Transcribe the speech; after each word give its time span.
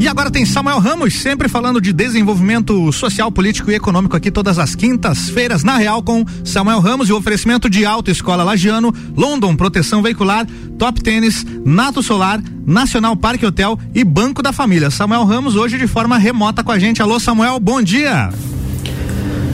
E 0.00 0.08
agora 0.08 0.30
tem 0.30 0.46
Samuel 0.46 0.78
Ramos, 0.78 1.12
sempre 1.14 1.46
falando 1.46 1.78
de 1.78 1.92
desenvolvimento 1.92 2.90
social, 2.90 3.30
político 3.30 3.70
e 3.70 3.74
econômico 3.74 4.16
aqui 4.16 4.30
todas 4.30 4.58
as 4.58 4.74
quintas-feiras, 4.74 5.62
na 5.62 5.76
Real, 5.76 6.02
com 6.02 6.24
Samuel 6.42 6.80
Ramos 6.80 7.10
e 7.10 7.12
o 7.12 7.18
oferecimento 7.18 7.68
de 7.68 7.84
Autoescola 7.84 8.42
Lagiano, 8.42 8.94
London 9.14 9.54
Proteção 9.54 10.02
Veicular, 10.02 10.46
Top 10.78 11.02
Tênis, 11.02 11.44
Nato 11.66 12.02
Solar, 12.02 12.42
Nacional 12.66 13.14
Parque 13.14 13.44
Hotel 13.44 13.78
e 13.94 14.02
Banco 14.02 14.42
da 14.42 14.54
Família. 14.54 14.90
Samuel 14.90 15.24
Ramos 15.24 15.54
hoje 15.54 15.76
de 15.76 15.86
forma 15.86 16.16
remota 16.16 16.64
com 16.64 16.72
a 16.72 16.78
gente. 16.78 17.02
Alô, 17.02 17.20
Samuel, 17.20 17.60
bom 17.60 17.82
dia. 17.82 18.30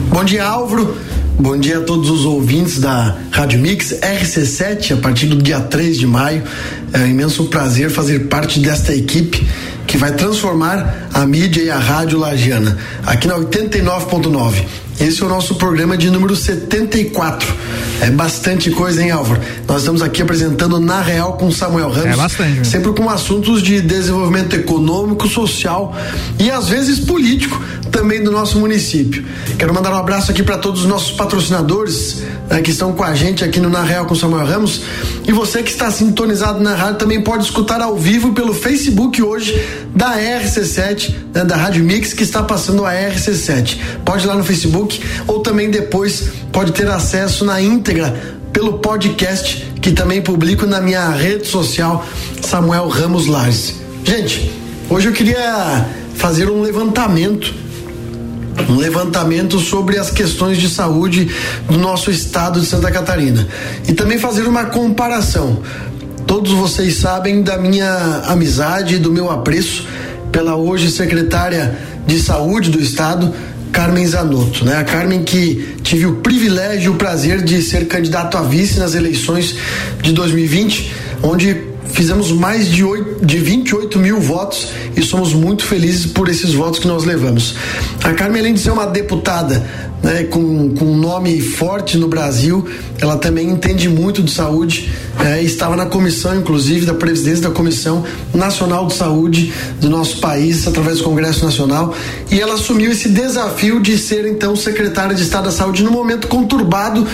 Bom 0.09 0.23
dia, 0.23 0.45
Álvaro. 0.45 0.95
Bom 1.39 1.55
dia 1.55 1.77
a 1.77 1.81
todos 1.81 2.09
os 2.09 2.25
ouvintes 2.25 2.79
da 2.79 3.15
Rádio 3.29 3.59
Mix 3.59 3.93
RC7, 4.01 4.97
a 4.97 4.97
partir 4.97 5.27
do 5.27 5.35
dia 5.35 5.59
3 5.59 5.99
de 5.99 6.07
maio. 6.07 6.41
É 6.91 6.97
um 6.97 7.05
imenso 7.05 7.43
prazer 7.45 7.91
fazer 7.91 8.27
parte 8.27 8.59
desta 8.59 8.91
equipe 8.91 9.47
que 9.85 9.97
vai 9.97 10.13
transformar 10.13 11.07
a 11.13 11.27
mídia 11.27 11.61
e 11.61 11.69
a 11.69 11.77
rádio 11.77 12.17
lagiana, 12.17 12.75
aqui 13.05 13.27
na 13.27 13.35
89.9. 13.35 14.65
Esse 14.99 15.21
é 15.21 15.25
o 15.27 15.29
nosso 15.29 15.53
programa 15.55 15.95
de 15.95 16.09
número 16.09 16.35
74. 16.35 17.53
É 18.01 18.09
bastante 18.09 18.71
coisa, 18.71 19.03
hein, 19.03 19.11
Álvaro? 19.11 19.39
Nós 19.67 19.81
estamos 19.81 20.01
aqui 20.01 20.23
apresentando 20.23 20.79
Na 20.79 21.01
Real 21.01 21.33
com 21.33 21.51
Samuel 21.51 21.91
Ramos. 21.91 22.13
É 22.13 22.15
bastante. 22.15 22.67
Sempre 22.67 22.91
com 22.93 23.07
assuntos 23.07 23.61
de 23.61 23.79
desenvolvimento 23.79 24.55
econômico, 24.55 25.27
social 25.27 25.95
e 26.39 26.49
às 26.49 26.67
vezes 26.67 26.99
político 26.99 27.61
também 27.97 28.23
do 28.23 28.29
nosso 28.29 28.59
município. 28.59 29.25
Quero 29.57 29.73
mandar 29.73 29.91
um 29.91 29.97
abraço 29.97 30.29
aqui 30.29 30.43
para 30.43 30.55
todos 30.55 30.81
os 30.81 30.85
nossos 30.85 31.13
patrocinadores 31.13 32.21
né, 32.47 32.61
que 32.61 32.69
estão 32.69 32.93
com 32.93 33.03
a 33.03 33.15
gente 33.15 33.43
aqui 33.43 33.59
no 33.59 33.71
Na 33.71 33.81
Real 33.81 34.05
com 34.05 34.13
Samuel 34.13 34.45
Ramos. 34.45 34.83
E 35.27 35.31
você 35.31 35.63
que 35.63 35.71
está 35.71 35.89
sintonizado 35.89 36.59
na 36.59 36.75
rádio 36.75 36.99
também 36.99 37.23
pode 37.23 37.45
escutar 37.45 37.81
ao 37.81 37.97
vivo 37.97 38.33
pelo 38.33 38.53
Facebook 38.53 39.19
hoje 39.19 39.59
da 39.95 40.15
RC7, 40.15 41.11
né, 41.33 41.43
da 41.43 41.55
Rádio 41.55 41.83
Mix, 41.83 42.13
que 42.13 42.21
está 42.21 42.43
passando 42.43 42.85
a 42.85 42.93
RC7. 42.93 43.77
Pode 44.05 44.25
ir 44.25 44.27
lá 44.27 44.35
no 44.35 44.43
Facebook 44.43 45.01
ou 45.25 45.39
também 45.39 45.71
depois 45.71 46.25
pode 46.51 46.73
ter 46.73 46.87
acesso 46.87 47.43
na 47.45 47.59
íntegra 47.59 48.15
pelo 48.53 48.73
podcast 48.73 49.73
que 49.81 49.91
também 49.91 50.21
publico 50.21 50.67
na 50.67 50.79
minha 50.79 51.09
rede 51.09 51.47
social 51.47 52.05
Samuel 52.43 52.89
Ramos 52.89 53.25
Lages. 53.25 53.73
Gente, 54.03 54.51
hoje 54.87 55.07
eu 55.07 55.13
queria 55.13 55.89
fazer 56.13 56.47
um 56.47 56.61
levantamento 56.61 57.65
um 58.69 58.75
levantamento 58.75 59.59
sobre 59.59 59.97
as 59.97 60.09
questões 60.09 60.57
de 60.57 60.69
saúde 60.69 61.29
do 61.69 61.77
nosso 61.77 62.09
estado 62.09 62.59
de 62.59 62.65
Santa 62.65 62.91
Catarina 62.91 63.47
e 63.87 63.93
também 63.93 64.17
fazer 64.17 64.47
uma 64.47 64.65
comparação. 64.65 65.61
Todos 66.25 66.51
vocês 66.51 66.95
sabem 66.95 67.41
da 67.41 67.57
minha 67.57 68.23
amizade 68.25 68.95
e 68.95 68.99
do 68.99 69.11
meu 69.11 69.31
apreço 69.31 69.87
pela 70.31 70.55
hoje 70.55 70.91
secretária 70.91 71.77
de 72.05 72.19
saúde 72.19 72.69
do 72.69 72.79
estado, 72.79 73.33
Carmen 73.71 74.05
Zanotto, 74.05 74.65
né? 74.65 74.77
A 74.77 74.83
Carmen 74.83 75.23
que 75.23 75.75
tive 75.83 76.05
o 76.05 76.15
privilégio 76.15 76.91
e 76.91 76.95
o 76.95 76.97
prazer 76.97 77.43
de 77.43 77.61
ser 77.61 77.87
candidato 77.87 78.37
a 78.37 78.41
vice 78.41 78.79
nas 78.79 78.95
eleições 78.95 79.55
de 80.01 80.11
2020, 80.11 80.91
onde 81.23 81.57
fizemos 81.89 82.31
mais 82.31 82.69
de, 82.69 82.83
8, 82.83 83.25
de 83.25 83.37
28 83.37 83.99
mil 83.99 84.19
votos 84.19 84.67
e 84.95 85.01
somos 85.01 85.33
muito 85.33 85.63
felizes 85.63 86.05
por 86.05 86.29
esses 86.29 86.53
votos 86.53 86.79
que 86.79 86.87
nós 86.87 87.03
levamos. 87.03 87.55
A 88.03 88.13
Carmen, 88.13 88.41
além 88.41 88.53
de 88.53 88.59
ser 88.59 88.71
uma 88.71 88.85
deputada 88.85 89.65
né, 90.01 90.23
com, 90.25 90.73
com 90.75 90.85
um 90.85 90.97
nome 90.97 91.41
forte 91.41 91.97
no 91.97 92.07
Brasil, 92.07 92.65
ela 92.99 93.17
também 93.17 93.49
entende 93.49 93.89
muito 93.89 94.21
de 94.21 94.31
saúde. 94.31 94.91
É, 95.19 95.41
estava 95.41 95.75
na 95.75 95.85
comissão, 95.85 96.35
inclusive, 96.35 96.85
da 96.85 96.93
presidência 96.93 97.49
da 97.49 97.51
Comissão 97.51 98.03
Nacional 98.33 98.85
de 98.87 98.93
Saúde 98.93 99.53
do 99.81 99.89
nosso 99.89 100.19
país, 100.19 100.67
através 100.67 100.99
do 100.99 101.03
Congresso 101.03 101.43
Nacional, 101.43 101.95
e 102.31 102.39
ela 102.39 102.53
assumiu 102.53 102.91
esse 102.91 103.09
desafio 103.09 103.79
de 103.79 103.97
ser, 103.97 104.27
então, 104.27 104.55
secretária 104.55 105.15
de 105.15 105.23
Estado 105.23 105.45
da 105.45 105.51
Saúde 105.51 105.83
no 105.83 105.91
momento 105.91 106.27
conturbado 106.27 107.07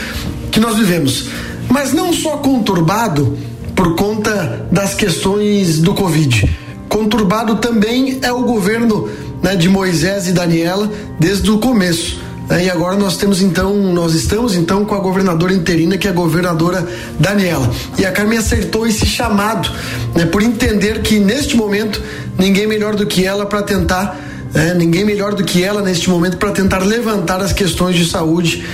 que 0.52 0.60
nós 0.60 0.78
vivemos. 0.78 1.28
Mas 1.70 1.94
não 1.94 2.12
só 2.14 2.38
conturbado, 2.38 3.38
por 3.84 3.96
conta 3.96 4.66
das 4.72 4.94
questões 4.94 5.80
do 5.80 5.94
Covid. 5.94 6.50
Conturbado 6.88 7.56
também 7.56 8.18
é 8.22 8.32
o 8.32 8.44
governo 8.44 9.10
né, 9.42 9.58
de 9.58 9.68
Moisés 9.68 10.26
e 10.26 10.32
Daniela 10.32 10.90
desde 11.20 11.52
o 11.52 11.58
começo. 11.58 12.18
Né, 12.48 12.64
e 12.64 12.70
agora 12.70 12.96
nós 12.96 13.18
temos 13.18 13.42
então, 13.42 13.76
nós 13.92 14.14
estamos 14.14 14.56
então 14.56 14.86
com 14.86 14.96
a 14.96 15.00
governadora 15.00 15.52
interina, 15.52 15.98
que 15.98 16.08
é 16.08 16.12
a 16.12 16.14
governadora 16.14 16.88
Daniela. 17.20 17.70
E 17.98 18.06
a 18.06 18.12
Carmen 18.14 18.38
acertou 18.38 18.88
esse 18.88 19.06
chamado, 19.06 19.70
né, 20.16 20.26
por 20.28 20.42
entender 20.42 21.02
que 21.02 21.20
neste 21.20 21.58
momento 21.58 22.02
ninguém 22.40 22.66
melhor 22.66 22.96
do 22.96 23.06
que 23.06 23.26
ela 23.26 23.46
para 23.46 23.64
tentar, 23.64 24.18
né, 24.54 24.74
ninguém 24.76 25.04
melhor 25.04 25.36
do 25.36 25.44
que 25.44 25.62
ela 25.62 25.82
neste 25.82 26.10
momento 26.10 26.38
para 26.38 26.52
tentar 26.52 26.80
levantar 26.80 27.42
as 27.42 27.52
questões 27.52 27.98
de 27.98 28.06
saúde 28.06 28.66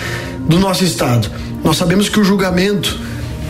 do 0.47 0.59
nosso 0.59 0.83
estado. 0.83 1.31
Nós 1.63 1.77
sabemos 1.77 2.09
que 2.09 2.19
o 2.19 2.23
julgamento 2.23 3.08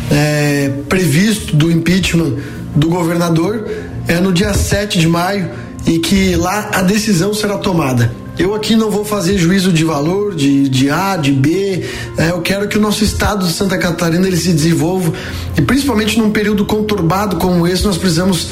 é, 0.10 0.72
previsto 0.88 1.56
do 1.56 1.72
impeachment 1.72 2.36
do 2.76 2.90
governador 2.90 3.68
é 4.08 4.20
no 4.20 4.34
dia 4.34 4.54
7 4.54 5.00
de 5.00 5.08
maio 5.08 5.50
e 5.86 6.00
que 6.00 6.36
lá 6.36 6.70
a 6.74 6.82
decisão 6.82 7.34
será 7.34 7.58
tomada. 7.58 8.12
Eu 8.38 8.56
aqui 8.56 8.76
não 8.76 8.90
vou 8.90 9.04
fazer 9.04 9.38
juízo 9.38 9.72
de 9.72 9.84
valor, 9.84 10.34
de, 10.34 10.70
de 10.70 10.90
A, 10.90 11.18
de 11.18 11.32
B. 11.32 11.86
É, 12.18 12.30
eu 12.30 12.42
quero 12.42 12.70
que 12.70 12.78
o 12.78 12.82
nosso 12.82 13.04
estado 13.04 13.46
de 13.46 13.52
Santa 13.52 13.78
Catarina 13.78 14.26
ele 14.26 14.38
se 14.38 14.54
desenvolva 14.54 15.12
e 15.58 15.62
principalmente 15.62 16.18
num 16.18 16.32
período 16.32 16.64
conturbado 16.66 17.36
como 17.36 17.68
esse 17.68 17.84
nós 17.84 17.98
precisamos 17.98 18.48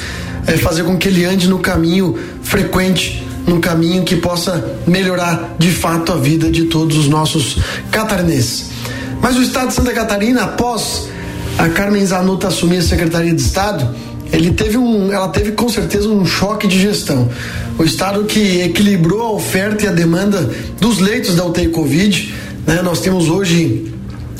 é, 0.46 0.58
fazer 0.58 0.84
com 0.84 0.98
que 0.98 1.08
ele 1.08 1.24
ande 1.24 1.48
no 1.48 1.60
caminho 1.60 2.18
frequente, 2.42 3.26
num 3.48 3.62
caminho 3.62 4.04
que 4.04 4.18
possa 4.18 4.78
melhorar 4.86 5.56
de 5.58 5.72
fato 5.72 6.12
a 6.12 6.18
vida 6.18 6.52
de 6.52 6.66
todos 6.66 6.98
os 6.98 7.08
nossos 7.08 7.58
catarinenses. 7.90 8.72
Mas 9.22 9.38
o 9.38 9.42
estado 9.42 9.70
de 9.70 9.74
Santa 9.74 9.94
Catarina, 9.94 10.44
após 10.44 11.08
a 11.58 11.70
Carmen 11.70 12.06
Zanotto 12.06 12.48
assumir 12.48 12.78
a 12.78 12.82
Secretaria 12.82 13.34
de 13.34 13.42
Estado, 13.42 13.96
ele 14.32 14.52
teve 14.52 14.78
um, 14.78 15.12
ela 15.12 15.30
teve 15.30 15.54
com 15.54 15.70
certeza 15.70 16.08
um 16.08 16.26
choque 16.26 16.68
de 16.68 16.80
gestão. 16.80 17.30
O 17.78 17.84
Estado 17.84 18.24
que 18.26 18.62
equilibrou 18.62 19.22
a 19.22 19.32
oferta 19.32 19.86
e 19.86 19.88
a 19.88 19.92
demanda 19.92 20.50
dos 20.80 21.00
leitos 21.00 21.36
da 21.36 21.46
UTI 21.46 21.70
Covid, 21.70 22.34
né? 22.66 22.82
Nós 22.82 23.00
temos 23.00 23.30
hoje 23.30 23.92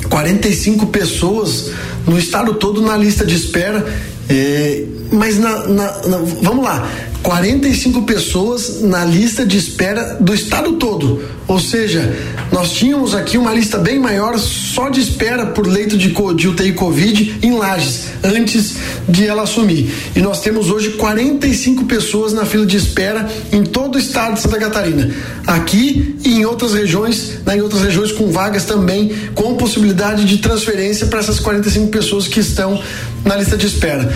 45 0.08 0.86
pessoas 0.86 1.70
no 2.06 2.18
estado 2.18 2.54
todo 2.54 2.80
na 2.80 2.96
lista 2.96 3.24
de 3.24 3.34
espera, 3.34 3.86
é, 4.28 4.84
mas 5.12 5.38
na, 5.38 5.66
na, 5.66 6.06
na, 6.06 6.18
vamos 6.42 6.64
lá, 6.64 6.88
45 7.28 8.04
pessoas 8.04 8.80
na 8.80 9.04
lista 9.04 9.44
de 9.44 9.58
espera 9.58 10.16
do 10.18 10.32
estado 10.32 10.72
todo. 10.76 11.22
Ou 11.46 11.60
seja, 11.60 12.16
nós 12.50 12.72
tínhamos 12.72 13.14
aqui 13.14 13.36
uma 13.36 13.52
lista 13.52 13.76
bem 13.76 13.98
maior 13.98 14.38
só 14.38 14.88
de 14.88 15.02
espera 15.02 15.44
por 15.44 15.66
leito 15.66 15.98
de, 15.98 16.08
de 16.08 16.48
UTI 16.48 16.72
Covid 16.72 17.38
em 17.42 17.52
Lages, 17.52 18.06
antes 18.24 18.76
de 19.06 19.26
ela 19.26 19.42
assumir. 19.42 19.92
E 20.16 20.20
nós 20.20 20.40
temos 20.40 20.70
hoje 20.70 20.92
45 20.92 21.84
pessoas 21.84 22.32
na 22.32 22.46
fila 22.46 22.64
de 22.64 22.78
espera 22.78 23.28
em 23.52 23.62
todo 23.62 23.96
o 23.96 23.98
estado 23.98 24.32
de 24.32 24.40
Santa 24.40 24.58
Catarina. 24.58 25.14
Aqui 25.46 26.16
e 26.24 26.30
em 26.30 26.46
outras 26.46 26.72
regiões, 26.72 27.40
né, 27.44 27.58
em 27.58 27.60
outras 27.60 27.82
regiões 27.82 28.10
com 28.10 28.32
vagas 28.32 28.64
também, 28.64 29.12
com 29.34 29.54
possibilidade 29.54 30.24
de 30.24 30.38
transferência 30.38 31.06
para 31.08 31.18
essas 31.18 31.38
45 31.38 31.88
pessoas 31.88 32.26
que 32.26 32.40
estão 32.40 32.82
na 33.22 33.36
lista 33.36 33.54
de 33.54 33.66
espera. 33.66 34.10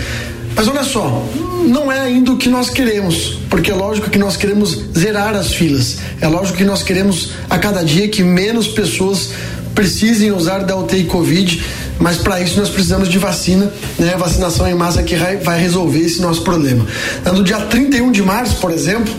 Mas 0.55 0.67
olha 0.67 0.83
só, 0.83 1.23
não 1.67 1.91
é 1.91 1.99
ainda 2.01 2.31
o 2.31 2.37
que 2.37 2.49
nós 2.49 2.69
queremos, 2.69 3.39
porque 3.49 3.71
é 3.71 3.73
lógico 3.73 4.09
que 4.09 4.19
nós 4.19 4.37
queremos 4.37 4.79
zerar 4.97 5.35
as 5.35 5.53
filas. 5.53 5.97
É 6.21 6.27
lógico 6.27 6.57
que 6.57 6.63
nós 6.63 6.83
queremos 6.83 7.31
a 7.49 7.57
cada 7.57 7.83
dia 7.83 8.07
que 8.07 8.23
menos 8.23 8.67
pessoas 8.67 9.29
precisem 9.73 10.31
usar 10.31 10.59
da 10.59 10.77
UTI 10.77 11.05
Covid, 11.05 11.63
mas 11.99 12.17
para 12.17 12.39
isso 12.39 12.59
nós 12.59 12.69
precisamos 12.69 13.09
de 13.09 13.17
vacina, 13.17 13.71
né? 13.97 14.15
Vacinação 14.17 14.67
em 14.67 14.75
massa 14.75 15.01
que 15.01 15.15
vai 15.15 15.59
resolver 15.59 15.99
esse 15.99 16.21
nosso 16.21 16.41
problema. 16.43 16.85
No 17.25 17.43
dia 17.43 17.59
31 17.59 18.11
de 18.11 18.21
março, 18.21 18.57
por 18.57 18.71
exemplo, 18.71 19.13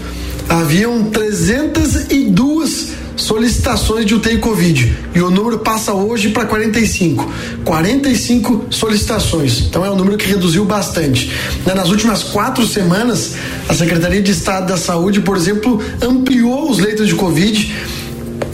haviam 0.49 1.11
302 1.11 3.04
solicitações 3.25 4.05
de 4.07 4.15
UTI 4.15 4.39
Covid 4.39 4.97
e 5.15 5.21
o 5.21 5.31
número 5.31 5.59
passa 5.59 5.93
hoje 5.93 6.29
para 6.29 6.45
45. 6.45 7.31
45 7.65 8.67
solicitações. 8.71 9.61
Então 9.61 9.85
é 9.85 9.91
um 9.91 9.97
número 9.97 10.17
que 10.17 10.27
reduziu 10.27 10.65
bastante. 10.65 11.33
Né, 11.65 11.75
nas 11.75 11.89
últimas 11.89 12.23
quatro 12.23 12.67
semanas, 12.67 13.35
a 13.69 13.75
Secretaria 13.75 14.21
de 14.21 14.31
Estado 14.31 14.67
da 14.67 14.77
Saúde, 14.77 15.21
por 15.21 15.37
exemplo, 15.37 15.83
ampliou 16.03 16.71
os 16.71 16.79
leitos 16.79 17.09
de 17.09 17.15
Covid 17.15 17.75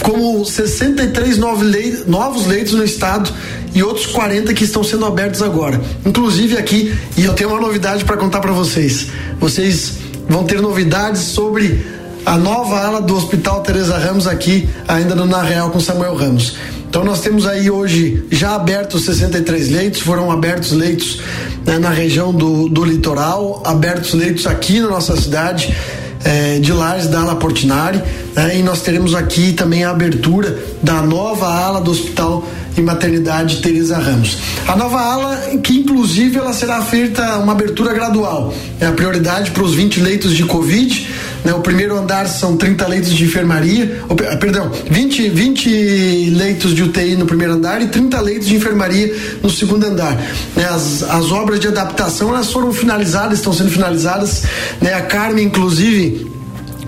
como 0.03 0.45
63 0.45 1.37
novos 1.37 2.47
leitos 2.47 2.73
no 2.73 2.85
estado 2.85 3.31
e 3.75 3.83
outros 3.83 4.07
40 4.07 4.55
que 4.55 4.65
estão 4.65 4.83
sendo 4.83 5.05
abertos 5.05 5.43
agora. 5.43 5.81
Inclusive 6.07 6.57
aqui, 6.57 6.95
e 7.17 7.25
eu 7.25 7.35
tenho 7.35 7.51
uma 7.51 7.61
novidade 7.61 8.05
para 8.05 8.17
contar 8.17 8.41
para 8.41 8.53
vocês. 8.53 9.09
Vocês 9.39 9.95
vão 10.29 10.45
ter 10.45 10.61
novidades 10.61 11.23
sobre 11.23 12.00
a 12.31 12.39
nova 12.39 12.79
ala 12.79 13.01
do 13.01 13.17
Hospital 13.17 13.61
Teresa 13.61 13.99
Ramos 13.99 14.29
aqui, 14.29 14.69
ainda 14.87 15.17
no 15.17 15.27
Na 15.27 15.43
Real 15.43 15.69
com 15.71 15.81
Samuel 15.81 16.15
Ramos. 16.15 16.55
Então 16.89 17.05
nós 17.05 17.21
temos 17.21 17.45
aí 17.45 17.69
hoje 17.69 18.25
já 18.31 18.55
abertos 18.55 19.05
63 19.05 19.69
leitos, 19.69 20.01
foram 20.01 20.31
abertos 20.31 20.71
leitos 20.71 21.21
né, 21.67 21.77
na 21.81 21.91
região 21.91 22.33
do, 22.33 22.69
do 22.69 22.85
litoral, 22.85 23.61
abertos 23.67 24.15
leitos 24.15 24.47
aqui 24.47 24.79
na 24.79 24.87
nossa 24.87 25.21
cidade. 25.21 25.77
É, 26.23 26.59
de 26.59 26.71
Lares 26.71 27.07
da 27.07 27.23
Ala 27.23 27.37
Portinari, 27.37 27.99
né, 28.37 28.59
e 28.59 28.63
nós 28.63 28.83
teremos 28.83 29.15
aqui 29.15 29.55
também 29.55 29.85
a 29.85 29.91
abertura 29.91 30.63
da 30.83 31.01
nova 31.01 31.47
ala 31.47 31.81
do 31.81 31.91
Hospital 31.91 32.47
e 32.77 32.83
Maternidade 32.83 33.63
Teresa 33.63 33.97
Ramos. 33.97 34.37
A 34.69 34.77
nova 34.77 35.01
ala, 35.01 35.37
que 35.63 35.79
inclusive 35.79 36.39
ela 36.39 36.53
será 36.53 36.83
feita 36.83 37.39
uma 37.39 37.53
abertura 37.53 37.95
gradual. 37.95 38.53
É 38.79 38.87
a 38.87 38.93
prioridade 38.93 39.51
para 39.51 39.63
os 39.63 39.75
20 39.75 40.01
leitos 40.01 40.37
de 40.37 40.45
Covid. 40.45 41.09
Né? 41.45 41.53
O 41.55 41.61
primeiro 41.61 41.97
andar 41.97 42.27
são 42.29 42.57
30 42.57 42.87
leitos 42.87 43.13
de 43.13 43.25
enfermaria, 43.25 44.03
ah, 44.09 44.37
perdão, 44.37 44.71
20, 44.91 45.29
20 45.31 46.31
leitos 46.31 46.75
de 46.75 46.83
UTI 46.83 47.17
no 47.17 47.27
primeiro 47.27 47.55
andar 47.55 47.81
e 47.83 47.89
30 47.89 48.21
leitos 48.21 48.49
de 48.49 48.57
enfermaria 48.57 49.15
no 49.43 49.51
segundo 49.51 49.85
andar. 49.85 50.17
Né? 50.57 50.65
As, 50.65 51.03
as 51.03 51.31
obras 51.33 51.61
de 51.61 51.69
adaptação 51.69 52.31
elas 52.35 52.53
foram 52.53 52.73
finalizadas, 52.73 53.39
estão 53.39 53.53
sendo 53.53 53.71
finalizadas. 53.71 54.45
Né? 54.81 54.93
A 54.95 55.03
Carmen, 55.03 55.47
inclusive, 55.47 56.31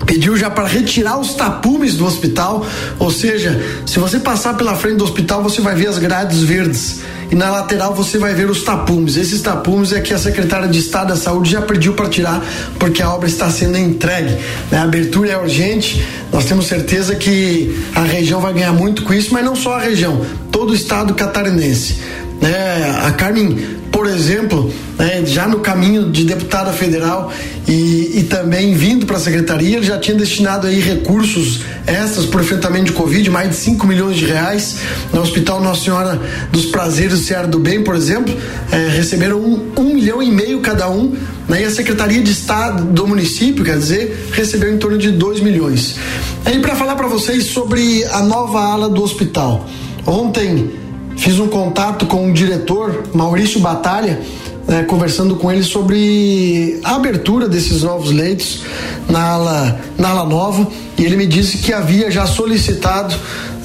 pediu 0.05 0.35
já 0.35 0.49
para 0.49 0.67
retirar 0.67 1.19
os 1.19 1.33
tapumes 1.33 1.95
do 1.95 2.05
hospital, 2.05 2.65
ou 2.99 3.11
seja, 3.11 3.59
se 3.85 3.99
você 3.99 4.19
passar 4.19 4.55
pela 4.55 4.75
frente 4.75 4.97
do 4.97 5.03
hospital, 5.03 5.41
você 5.41 5.61
vai 5.61 5.75
ver 5.75 5.87
as 5.87 5.97
grades 5.97 6.43
verdes 6.43 7.01
e 7.33 7.35
na 7.35 7.49
lateral 7.49 7.95
você 7.95 8.19
vai 8.19 8.35
ver 8.35 8.47
os 8.47 8.61
tapumes. 8.61 9.17
Esses 9.17 9.41
tapumes 9.41 9.91
é 9.91 9.99
que 9.99 10.13
a 10.13 10.19
secretária 10.19 10.67
de 10.67 10.77
Estado 10.77 11.07
da 11.07 11.15
Saúde 11.15 11.49
já 11.49 11.63
pediu 11.63 11.95
para 11.95 12.07
tirar 12.07 12.39
porque 12.77 13.01
a 13.01 13.11
obra 13.11 13.27
está 13.27 13.49
sendo 13.49 13.75
entregue. 13.75 14.37
Né? 14.69 14.77
A 14.77 14.83
abertura 14.83 15.31
é 15.31 15.37
urgente, 15.37 16.05
nós 16.31 16.45
temos 16.45 16.67
certeza 16.67 17.15
que 17.15 17.75
a 17.95 18.03
região 18.03 18.39
vai 18.39 18.53
ganhar 18.53 18.71
muito 18.71 19.01
com 19.01 19.15
isso, 19.15 19.33
mas 19.33 19.43
não 19.43 19.55
só 19.55 19.77
a 19.77 19.79
região, 19.79 20.23
todo 20.51 20.73
o 20.73 20.75
estado 20.75 21.15
catarinense. 21.15 21.95
Né? 22.43 22.99
A 23.03 23.11
Carmen 23.11 23.57
por 23.93 24.07
exemplo, 24.07 24.73
né, 24.97 25.23
já 25.23 25.47
no 25.47 25.59
caminho 25.59 26.09
de 26.09 26.23
deputada 26.23 26.73
federal 26.73 27.31
e, 27.67 28.13
e 28.15 28.23
também 28.23 28.73
vindo 28.73 29.05
para 29.05 29.17
a 29.17 29.19
secretaria, 29.19 29.83
já 29.83 29.99
tinha 29.99 30.17
destinado 30.17 30.65
aí 30.65 30.79
recursos 30.79 31.61
extras 31.85 32.25
para 32.25 32.39
o 32.39 32.43
enfrentamento 32.43 32.85
de 32.85 32.93
Covid, 32.93 33.29
mais 33.29 33.51
de 33.51 33.55
5 33.57 33.85
milhões 33.85 34.17
de 34.17 34.25
reais. 34.25 34.77
No 35.13 35.21
Hospital 35.21 35.61
Nossa 35.61 35.83
Senhora 35.83 36.19
dos 36.51 36.65
Prazeres 36.65 37.19
do 37.19 37.23
Ceará 37.23 37.45
do 37.45 37.59
Bem, 37.59 37.83
por 37.83 37.95
exemplo, 37.95 38.35
é, 38.71 38.89
receberam 38.89 39.39
um, 39.39 39.71
um 39.77 39.93
milhão 39.93 40.23
e 40.23 40.31
meio 40.31 40.59
cada 40.59 40.89
um, 40.89 41.15
né, 41.47 41.61
e 41.61 41.65
a 41.65 41.71
Secretaria 41.71 42.21
de 42.21 42.31
Estado 42.31 42.83
do 42.85 43.05
município, 43.05 43.63
quer 43.63 43.77
dizer, 43.77 44.29
recebeu 44.33 44.73
em 44.73 44.79
torno 44.79 44.97
de 44.97 45.11
2 45.11 45.39
milhões. 45.39 45.97
Aí 46.43 46.57
para 46.57 46.75
falar 46.75 46.95
para 46.95 47.07
vocês 47.07 47.45
sobre 47.45 48.03
a 48.05 48.23
nova 48.23 48.59
ala 48.59 48.89
do 48.89 49.03
hospital. 49.03 49.69
Ontem 50.05 50.82
Fiz 51.23 51.39
um 51.39 51.47
contato 51.47 52.05
com 52.05 52.29
o 52.29 52.33
diretor, 52.33 53.05
Maurício 53.13 53.57
Batalha, 53.61 54.19
né, 54.67 54.83
conversando 54.83 55.37
com 55.37 55.49
ele 55.49 55.63
sobre 55.63 56.81
a 56.83 56.95
abertura 56.95 57.47
desses 57.47 57.81
novos 57.81 58.11
leitos 58.11 58.63
na 59.07 59.29
ala, 59.29 59.79
na 59.97 60.09
ala 60.09 60.25
nova 60.25 60.67
e 60.97 61.05
ele 61.05 61.15
me 61.15 61.25
disse 61.25 61.59
que 61.59 61.71
havia 61.71 62.11
já 62.11 62.27
solicitado 62.27 63.15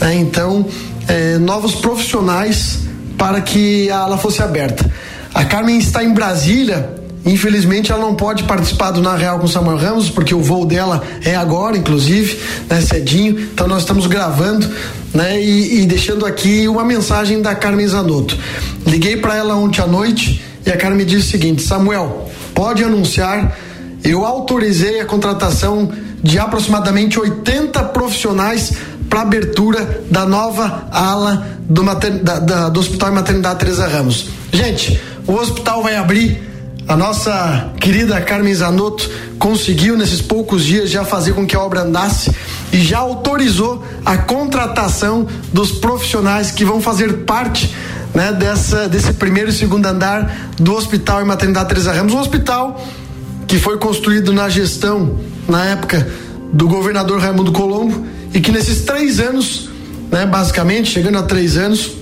né, 0.01 0.15
então 0.15 0.65
eh, 1.09 1.37
novos 1.39 1.75
profissionais 1.75 2.79
para 3.19 3.41
que 3.41 3.91
a 3.91 4.03
ala 4.03 4.19
fosse 4.19 4.41
aberta. 4.41 4.89
A 5.35 5.45
Carmen 5.45 5.79
está 5.79 6.05
em 6.05 6.15
Brasília 6.15 6.95
Infelizmente 7.25 7.93
ela 7.93 8.01
não 8.01 8.15
pode 8.15 8.45
participar 8.45 8.91
do 8.91 9.03
Na 9.03 9.15
Real 9.17 9.39
com 9.39 9.47
Samuel 9.47 9.77
Ramos, 9.77 10.09
porque 10.09 10.35
o 10.35 10.41
voo 10.41 10.65
dela 10.65 11.03
é 11.25 11.35
agora, 11.35 11.77
inclusive, 11.77 12.39
né, 12.69 12.81
cedinho. 12.81 13.39
Então 13.39 13.67
nós 13.67 13.81
estamos 13.81 14.07
gravando, 14.07 14.69
né, 15.13 15.41
e, 15.41 15.83
e 15.83 15.87
deixando 15.87 16.25
aqui 16.25 16.69
uma 16.69 16.85
mensagem 16.85 17.43
da 17.43 17.55
Carmen 17.55 17.87
Zanotto. 17.87 18.37
Liguei 18.87 19.17
para 19.17 19.35
ela 19.35 19.55
ontem 19.57 19.83
à 19.83 19.87
noite 19.87 20.43
e 20.65 20.71
a 20.71 20.77
Carmen 20.77 21.07
disse 21.07 21.29
o 21.29 21.31
seguinte: 21.31 21.63
Samuel, 21.63 22.31
pode 22.55 22.83
anunciar, 22.83 23.57
eu 24.03 24.25
autorizei 24.25 25.01
a 25.01 25.05
contratação 25.05 25.91
de 26.23 26.39
aproximadamente 26.39 27.19
80 27.19 27.83
profissionais 27.85 28.73
para 29.09 29.23
abertura 29.23 30.03
da 30.11 30.27
nova 30.27 30.89
ala 30.91 31.47
do, 31.69 31.83
da, 31.83 32.39
da, 32.39 32.69
do 32.69 32.81
Hospital 32.81 33.13
Maternidade 33.13 33.59
Teresa 33.59 33.87
Ramos. 33.87 34.27
Gente, 34.53 35.01
o 35.27 35.35
hospital 35.35 35.83
vai 35.83 35.97
abrir 35.97 36.48
a 36.89 36.97
nossa 36.97 37.71
querida 37.79 38.19
Carmen 38.23 38.55
Zanotto 38.55 39.11
conseguiu 39.39 39.95
nesses 39.95 40.23
poucos 40.23 40.65
dias 40.65 40.89
já 40.89 41.05
fazer 41.05 41.35
com 41.35 41.47
que 41.47 41.55
a 41.55 41.61
obra 41.61 41.83
andasse 41.83 42.35
e 42.73 42.81
já 42.81 42.99
autorizou 42.99 43.85
a 44.07 44.17
contratação 44.17 45.27
dos 45.53 45.71
profissionais 45.71 46.51
que 46.51 46.65
vão 46.65 46.81
fazer 46.81 47.25
parte 47.25 47.71
né, 48.15 48.33
dessa, 48.33 48.89
desse 48.89 49.13
primeiro 49.13 49.51
e 49.51 49.53
segundo 49.53 49.85
andar 49.85 50.51
do 50.57 50.75
Hospital 50.75 51.21
e 51.21 51.25
Maternidade 51.27 51.69
Teresa 51.69 51.93
Ramos, 51.93 52.15
um 52.15 52.19
hospital 52.19 52.83
que 53.47 53.59
foi 53.59 53.77
construído 53.77 54.33
na 54.33 54.49
gestão, 54.49 55.19
na 55.47 55.67
época, 55.67 56.09
do 56.55 56.67
governador 56.67 57.21
Raimundo 57.21 57.53
Colombo 57.53 58.07
e 58.33 58.41
que 58.41 58.51
nesses 58.51 58.81
três 58.87 59.21
anos, 59.21 59.69
né, 60.11 60.25
basicamente, 60.25 60.91
chegando 60.91 61.19
a 61.19 61.23
três 61.23 61.59
anos, 61.59 61.98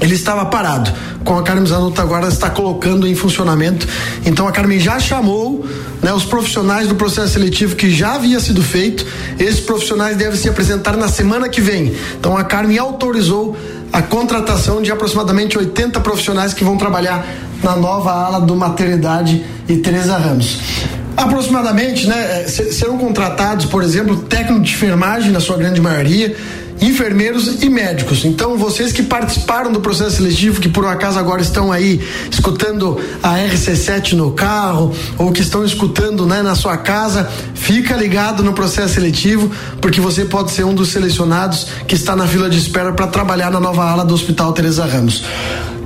ele 0.00 0.14
estava 0.14 0.44
parado. 0.46 0.92
Com 1.24 1.38
a 1.38 1.42
Carmen 1.42 1.66
Zanotto 1.66 2.00
agora 2.00 2.28
está 2.28 2.48
colocando 2.48 3.06
em 3.06 3.14
funcionamento. 3.14 3.86
Então 4.24 4.48
a 4.48 4.52
Carmen 4.52 4.80
já 4.80 4.98
chamou 4.98 5.64
né, 6.02 6.12
os 6.12 6.24
profissionais 6.24 6.88
do 6.88 6.94
processo 6.94 7.34
seletivo 7.34 7.76
que 7.76 7.90
já 7.90 8.14
havia 8.14 8.40
sido 8.40 8.62
feito. 8.62 9.06
Esses 9.38 9.60
profissionais 9.60 10.16
devem 10.16 10.36
se 10.36 10.48
apresentar 10.48 10.96
na 10.96 11.08
semana 11.08 11.48
que 11.48 11.60
vem. 11.60 11.94
Então 12.18 12.36
a 12.36 12.44
Carmen 12.44 12.78
autorizou 12.78 13.56
a 13.92 14.00
contratação 14.00 14.80
de 14.80 14.90
aproximadamente 14.90 15.58
80 15.58 16.00
profissionais 16.00 16.54
que 16.54 16.64
vão 16.64 16.76
trabalhar 16.76 17.26
na 17.62 17.76
nova 17.76 18.10
ala 18.10 18.40
do 18.40 18.56
Maternidade 18.56 19.44
e 19.68 19.76
Teresa 19.76 20.16
Ramos 20.16 20.58
aproximadamente, 21.16 22.06
né, 22.06 22.44
serão 22.46 22.96
contratados, 22.96 23.66
por 23.66 23.82
exemplo, 23.82 24.16
técnicos 24.22 24.68
de 24.68 24.74
enfermagem, 24.74 25.30
na 25.30 25.40
sua 25.40 25.56
grande 25.58 25.80
maioria, 25.80 26.34
enfermeiros 26.80 27.62
e 27.62 27.68
médicos. 27.68 28.24
Então, 28.24 28.56
vocês 28.56 28.92
que 28.92 29.02
participaram 29.02 29.70
do 29.70 29.80
processo 29.80 30.16
seletivo, 30.16 30.60
que 30.60 30.68
por 30.68 30.84
um 30.84 30.88
acaso 30.88 31.18
agora 31.18 31.42
estão 31.42 31.70
aí 31.70 32.00
escutando 32.30 32.98
a 33.22 33.34
RC7 33.34 34.12
no 34.14 34.32
carro, 34.32 34.94
ou 35.18 35.30
que 35.30 35.42
estão 35.42 35.64
escutando 35.64 36.26
né, 36.26 36.42
na 36.42 36.54
sua 36.54 36.76
casa, 36.76 37.30
fica 37.54 37.94
ligado 37.96 38.42
no 38.42 38.52
processo 38.52 38.94
seletivo, 38.94 39.50
porque 39.80 40.00
você 40.00 40.24
pode 40.24 40.52
ser 40.52 40.64
um 40.64 40.74
dos 40.74 40.88
selecionados 40.88 41.66
que 41.86 41.94
está 41.94 42.16
na 42.16 42.26
fila 42.26 42.48
de 42.48 42.58
espera 42.58 42.92
para 42.92 43.06
trabalhar 43.06 43.50
na 43.50 43.60
nova 43.60 43.84
ala 43.84 44.04
do 44.04 44.14
Hospital 44.14 44.52
Teresa 44.52 44.86
Ramos. 44.86 45.24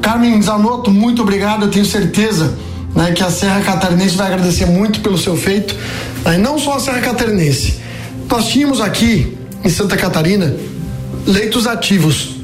Carmen 0.00 0.41
Zanotto, 0.41 0.91
muito 0.91 1.23
obrigado, 1.23 1.64
eu 1.64 1.70
tenho 1.70 1.85
certeza 1.85 2.55
né, 2.94 3.12
que 3.12 3.23
a 3.23 3.31
Serra 3.31 3.61
Catarinense 3.62 4.17
vai 4.17 4.29
agradecer 4.29 4.67
muito 4.67 5.00
pelo 5.00 5.19
seu 5.19 5.37
feito, 5.37 5.75
né, 6.25 6.38
não 6.38 6.58
só 6.58 6.75
a 6.75 6.81
Serra 6.81 7.00
Catarinense. 7.00 7.81
Nós 8.29 8.48
tínhamos 8.48 8.81
aqui 8.81 9.36
em 9.65 9.69
Santa 9.69 9.96
Catarina 9.96 10.55
leitos 11.26 11.66
ativos, 11.66 12.36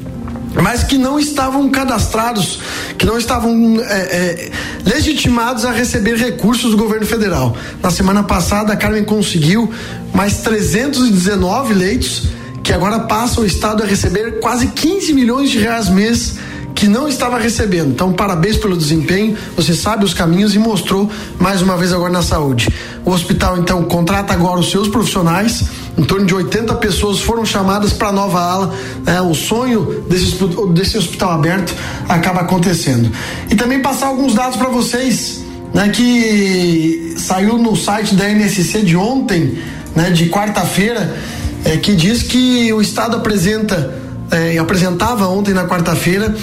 mas 0.53 0.83
que 0.83 0.97
não 0.97 1.19
estavam 1.19 1.69
cadastrados, 1.69 2.59
que 2.97 3.05
não 3.05 3.17
estavam 3.17 3.79
é, 3.79 3.83
é, 3.83 4.51
legitimados 4.85 5.65
a 5.65 5.71
receber 5.71 6.15
recursos 6.15 6.71
do 6.71 6.77
governo 6.77 7.05
federal. 7.05 7.55
Na 7.81 7.89
semana 7.89 8.23
passada, 8.23 8.73
a 8.73 8.75
Carmen 8.75 9.03
conseguiu 9.03 9.71
mais 10.13 10.37
319 10.37 11.73
leitos, 11.73 12.23
que 12.63 12.73
agora 12.73 12.99
passam 13.01 13.43
o 13.43 13.45
Estado 13.45 13.83
a 13.83 13.85
receber 13.85 14.39
quase 14.39 14.67
15 14.67 15.13
milhões 15.13 15.49
de 15.49 15.59
reais 15.59 15.89
mês 15.89 16.35
que 16.81 16.87
não 16.87 17.07
estava 17.07 17.37
recebendo. 17.37 17.91
Então, 17.91 18.11
parabéns 18.11 18.57
pelo 18.57 18.75
desempenho. 18.75 19.37
Você 19.55 19.75
sabe 19.75 20.03
os 20.03 20.15
caminhos 20.15 20.55
e 20.55 20.57
mostrou 20.57 21.07
mais 21.37 21.61
uma 21.61 21.77
vez 21.77 21.93
agora 21.93 22.11
na 22.11 22.23
saúde. 22.23 22.69
O 23.05 23.11
hospital, 23.11 23.59
então, 23.59 23.83
contrata 23.83 24.33
agora 24.33 24.59
os 24.59 24.71
seus 24.71 24.87
profissionais. 24.87 25.63
Em 25.95 26.03
torno 26.03 26.25
de 26.25 26.33
80 26.33 26.73
pessoas 26.77 27.19
foram 27.19 27.45
chamadas 27.45 27.93
para 27.93 28.07
a 28.07 28.11
nova 28.11 28.39
ala. 28.39 28.73
Né? 29.05 29.21
O 29.21 29.35
sonho 29.35 30.03
desse, 30.09 30.35
desse 30.73 30.97
hospital 30.97 31.33
aberto 31.33 31.71
acaba 32.09 32.41
acontecendo. 32.41 33.11
E 33.47 33.53
também 33.53 33.79
passar 33.79 34.07
alguns 34.07 34.33
dados 34.33 34.57
para 34.57 34.69
vocês, 34.69 35.43
né? 35.75 35.87
Que 35.89 37.13
saiu 37.15 37.59
no 37.59 37.75
site 37.75 38.15
da 38.15 38.27
NSC 38.27 38.81
de 38.81 38.97
ontem, 38.97 39.59
né? 39.95 40.09
De 40.09 40.29
quarta-feira, 40.29 41.15
é, 41.63 41.77
que 41.77 41.93
diz 41.93 42.23
que 42.23 42.73
o 42.73 42.81
Estado 42.81 43.17
apresenta 43.17 44.01
é, 44.31 44.57
apresentava 44.57 45.27
ontem 45.27 45.53
na 45.53 45.67
quarta-feira 45.67 46.33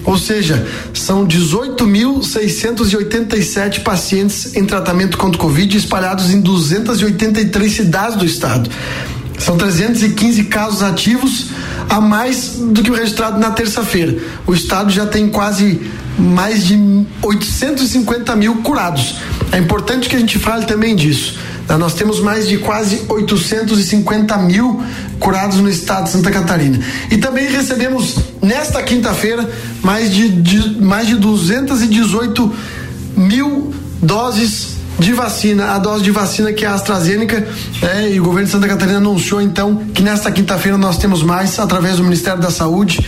Ou 0.05 0.17
seja, 0.17 0.67
são 0.93 1.25
18.687 1.27 3.83
pacientes 3.83 4.55
em 4.55 4.65
tratamento 4.65 5.17
contra 5.17 5.37
o 5.37 5.41
Covid 5.41 5.77
espalhados 5.77 6.31
em 6.31 6.41
283 6.41 7.71
cidades 7.71 8.17
do 8.17 8.25
estado. 8.25 8.69
São 9.37 9.55
315 9.57 10.45
casos 10.45 10.81
ativos 10.83 11.47
a 11.89 11.99
mais 12.01 12.55
do 12.59 12.83
que 12.83 12.91
o 12.91 12.93
registrado 12.93 13.39
na 13.39 13.51
terça-feira. 13.51 14.17
O 14.45 14.53
estado 14.53 14.91
já 14.91 15.05
tem 15.05 15.29
quase 15.29 15.79
mais 16.19 16.65
de 16.65 16.77
850 17.21 18.35
mil 18.35 18.57
curados. 18.57 19.15
É 19.51 19.57
importante 19.57 20.09
que 20.09 20.15
a 20.15 20.19
gente 20.19 20.37
fale 20.37 20.65
também 20.65 20.95
disso. 20.95 21.39
Né? 21.67 21.77
Nós 21.77 21.93
temos 21.93 22.19
mais 22.19 22.47
de 22.47 22.57
quase 22.57 23.05
850 23.07 24.37
mil 24.37 24.83
curados 25.19 25.57
no 25.57 25.69
estado 25.69 26.05
de 26.05 26.09
Santa 26.09 26.31
Catarina. 26.31 26.79
E 27.09 27.17
também 27.17 27.47
recebemos 27.47 28.15
nesta 28.41 28.81
quinta-feira 28.83 29.49
mais 29.81 30.11
de, 30.11 30.29
de, 30.29 30.81
mais 30.81 31.07
de 31.07 31.15
218 31.15 32.53
mil 33.15 33.73
doses 34.01 34.78
de 34.99 35.13
vacina, 35.13 35.71
a 35.71 35.79
dose 35.79 36.03
de 36.03 36.11
vacina 36.11 36.51
que 36.51 36.65
é 36.65 36.67
a 36.67 36.73
AstraZeneca, 36.73 37.47
é, 37.81 38.11
e 38.11 38.19
o 38.19 38.23
governo 38.23 38.45
de 38.45 38.51
Santa 38.51 38.67
Catarina 38.67 38.97
anunciou 38.97 39.41
então 39.41 39.77
que 39.93 40.01
nesta 40.01 40.29
quinta-feira 40.29 40.77
nós 40.77 40.97
temos 40.97 41.23
mais 41.23 41.57
através 41.57 41.97
do 41.97 42.03
Ministério 42.03 42.41
da 42.41 42.51
Saúde 42.51 42.99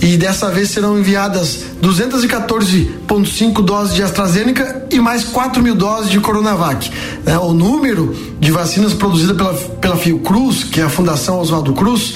e 0.00 0.16
dessa 0.16 0.50
vez 0.50 0.70
serão 0.70 0.98
enviadas 0.98 1.60
214,5 1.82 3.62
doses 3.62 3.94
de 3.94 4.02
AstraZeneca 4.02 4.86
e 4.90 4.98
mais 4.98 5.24
4 5.24 5.62
mil 5.62 5.74
doses 5.74 6.10
de 6.10 6.18
Coronavac. 6.18 6.90
É, 7.26 7.36
o 7.36 7.52
número 7.52 8.16
de 8.40 8.50
vacinas 8.50 8.94
produzidas 8.94 9.36
pela, 9.36 9.54
pela 9.54 9.96
Fiocruz, 9.96 10.64
que 10.64 10.80
é 10.80 10.84
a 10.84 10.88
Fundação 10.88 11.38
Oswaldo 11.38 11.74
Cruz, 11.74 12.14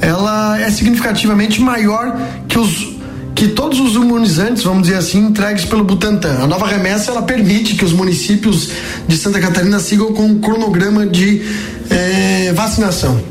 ela 0.00 0.60
é 0.60 0.70
significativamente 0.70 1.60
maior 1.60 2.16
que 2.46 2.58
os 2.58 2.97
que 3.38 3.46
todos 3.46 3.78
os 3.78 3.94
imunizantes, 3.94 4.64
vamos 4.64 4.82
dizer 4.82 4.96
assim, 4.96 5.26
entregues 5.26 5.64
pelo 5.64 5.84
Butantan. 5.84 6.42
A 6.42 6.46
nova 6.48 6.66
remessa 6.66 7.12
ela 7.12 7.22
permite 7.22 7.76
que 7.76 7.84
os 7.84 7.92
municípios 7.92 8.70
de 9.06 9.16
Santa 9.16 9.38
Catarina 9.38 9.78
sigam 9.78 10.12
com 10.12 10.24
um 10.24 10.40
cronograma 10.40 11.06
de 11.06 11.42
eh, 11.88 12.52
vacinação. 12.52 13.22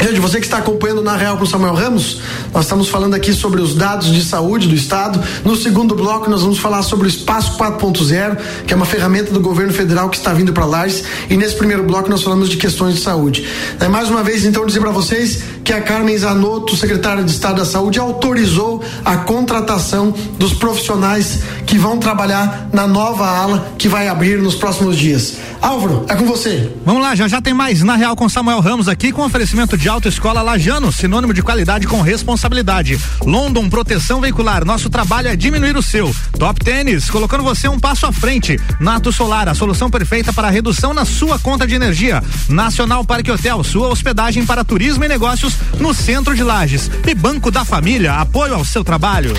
Gente, 0.00 0.18
você 0.20 0.38
que 0.38 0.44
está 0.44 0.58
acompanhando 0.58 1.02
na 1.02 1.16
Real 1.16 1.38
com 1.38 1.46
Samuel 1.46 1.72
Ramos, 1.72 2.20
nós 2.52 2.64
estamos 2.64 2.88
falando 2.88 3.14
aqui 3.14 3.32
sobre 3.32 3.62
os 3.62 3.74
dados 3.74 4.08
de 4.12 4.22
saúde 4.22 4.66
do 4.68 4.74
Estado. 4.74 5.22
No 5.44 5.54
segundo 5.56 5.94
bloco, 5.94 6.28
nós 6.28 6.42
vamos 6.42 6.58
falar 6.58 6.82
sobre 6.82 7.06
o 7.06 7.08
Espaço 7.08 7.56
4.0, 7.56 8.36
que 8.66 8.74
é 8.74 8.76
uma 8.76 8.84
ferramenta 8.84 9.32
do 9.32 9.40
governo 9.40 9.72
federal 9.72 10.10
que 10.10 10.16
está 10.16 10.32
vindo 10.32 10.52
para 10.52 10.64
Lages. 10.64 11.04
E 11.30 11.36
nesse 11.36 11.54
primeiro 11.54 11.84
bloco, 11.84 12.10
nós 12.10 12.22
falamos 12.22 12.50
de 12.50 12.56
questões 12.56 12.96
de 12.96 13.00
saúde. 13.00 13.46
É, 13.78 13.86
mais 13.86 14.10
uma 14.10 14.22
vez, 14.22 14.44
então, 14.44 14.66
dizer 14.66 14.80
para 14.80 14.90
vocês 14.90 15.42
que 15.64 15.72
a 15.72 15.80
Carmen 15.80 16.16
Zanotto, 16.16 16.76
secretária 16.76 17.24
de 17.24 17.30
Estado 17.30 17.56
da 17.56 17.64
Saúde, 17.64 17.98
autorizou 17.98 18.84
a 19.02 19.16
contratação 19.16 20.14
dos 20.38 20.52
profissionais 20.52 21.40
que 21.66 21.78
vão 21.78 21.98
trabalhar 21.98 22.68
na 22.70 22.86
nova 22.86 23.26
ala 23.26 23.72
que 23.78 23.88
vai 23.88 24.06
abrir 24.06 24.38
nos 24.38 24.54
próximos 24.54 24.98
dias. 24.98 25.38
Álvaro, 25.62 26.04
é 26.08 26.14
com 26.14 26.26
você. 26.26 26.70
Vamos 26.84 27.00
lá, 27.00 27.14
já 27.14 27.26
já 27.26 27.40
tem 27.40 27.54
mais 27.54 27.82
na 27.82 27.96
Real 27.96 28.14
com 28.14 28.28
Samuel 28.28 28.60
Ramos 28.60 28.88
aqui 28.88 29.10
com 29.10 29.24
oferecimento 29.24 29.78
de 29.78 29.88
Autoescola 29.88 30.42
Lajano, 30.42 30.92
sinônimo 30.92 31.32
de 31.32 31.42
qualidade 31.42 31.86
com 31.86 32.02
responsabilidade. 32.02 33.00
London 33.22 33.70
Proteção 33.70 34.20
Veicular, 34.20 34.66
nosso 34.66 34.90
trabalho 34.90 35.28
é 35.28 35.36
diminuir 35.36 35.76
o 35.76 35.82
seu. 35.82 36.14
Top 36.38 36.62
Tênis, 36.62 37.08
colocando 37.08 37.42
você 37.42 37.66
um 37.68 37.80
passo 37.80 38.04
à 38.04 38.12
frente. 38.12 38.60
Nato 38.78 39.10
Solar, 39.10 39.48
a 39.48 39.54
solução 39.54 39.88
perfeita 39.88 40.30
para 40.30 40.48
a 40.48 40.50
redução 40.50 40.92
na 40.92 41.06
sua 41.06 41.38
conta 41.38 41.66
de 41.66 41.74
energia. 41.74 42.22
Nacional 42.50 43.02
Parque 43.02 43.30
Hotel, 43.30 43.64
sua 43.64 43.88
hospedagem 43.88 44.44
para 44.44 44.62
turismo 44.62 45.04
e 45.04 45.08
negócios 45.08 45.53
no 45.78 45.94
centro 45.94 46.34
de 46.34 46.42
Lages. 46.42 46.90
E 47.06 47.14
Banco 47.14 47.50
da 47.50 47.64
Família, 47.64 48.14
apoio 48.14 48.54
ao 48.54 48.64
seu 48.64 48.84
trabalho. 48.84 49.32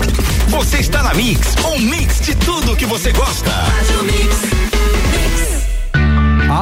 Você 0.48 0.78
está 0.78 1.02
na 1.02 1.14
Mix, 1.14 1.54
um 1.64 1.78
mix 1.78 2.20
de 2.20 2.34
tudo 2.34 2.76
que 2.76 2.86
você 2.86 3.12
gosta. 3.12 3.50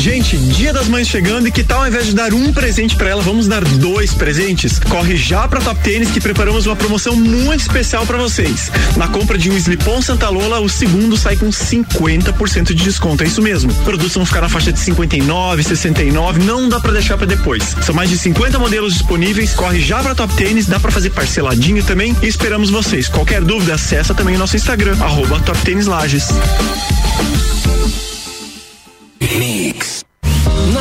Gente, 0.00 0.38
Dia 0.38 0.72
das 0.72 0.88
Mães 0.88 1.06
chegando 1.06 1.46
e 1.46 1.52
que 1.52 1.62
tal 1.62 1.82
ao 1.82 1.86
invés 1.86 2.06
de 2.06 2.14
dar 2.14 2.32
um 2.32 2.54
presente 2.54 2.96
para 2.96 3.10
ela, 3.10 3.22
vamos 3.22 3.46
dar 3.46 3.62
dois 3.62 4.14
presentes? 4.14 4.78
Corre 4.78 5.14
já 5.14 5.46
para 5.46 5.60
Top 5.60 5.78
Tênis 5.82 6.10
que 6.10 6.18
preparamos 6.18 6.64
uma 6.64 6.74
promoção 6.74 7.14
muito 7.14 7.60
especial 7.60 8.06
para 8.06 8.16
vocês. 8.16 8.72
Na 8.96 9.08
compra 9.08 9.36
de 9.36 9.50
um 9.50 9.56
Slipon 9.58 10.00
Santa 10.00 10.30
Lola, 10.30 10.58
o 10.58 10.70
segundo 10.70 11.18
sai 11.18 11.36
com 11.36 11.50
50% 11.50 12.68
de 12.68 12.82
desconto. 12.82 13.24
É 13.24 13.26
isso 13.26 13.42
mesmo. 13.42 13.74
Produtos 13.84 14.14
vão 14.14 14.24
ficar 14.24 14.40
na 14.40 14.48
faixa 14.48 14.72
de 14.72 14.80
59, 14.80 15.62
69, 15.62 16.44
não 16.44 16.66
dá 16.66 16.80
para 16.80 16.92
deixar 16.92 17.18
para 17.18 17.26
depois. 17.26 17.76
São 17.82 17.94
mais 17.94 18.08
de 18.08 18.16
50 18.16 18.58
modelos 18.58 18.94
disponíveis. 18.94 19.52
Corre 19.52 19.82
já 19.82 20.02
para 20.02 20.14
Top 20.14 20.34
Tênis, 20.34 20.64
dá 20.64 20.80
para 20.80 20.90
fazer 20.90 21.10
parceladinho 21.10 21.84
também 21.84 22.16
e 22.22 22.26
esperamos 22.26 22.70
vocês. 22.70 23.06
Qualquer 23.06 23.42
dúvida, 23.42 23.74
acessa 23.74 24.14
também 24.14 24.34
o 24.34 24.38
nosso 24.38 24.56
Instagram, 24.56 24.96
arroba 24.98 25.38
Top 25.40 25.60
Tênis 25.60 25.84
Lages. 25.84 26.30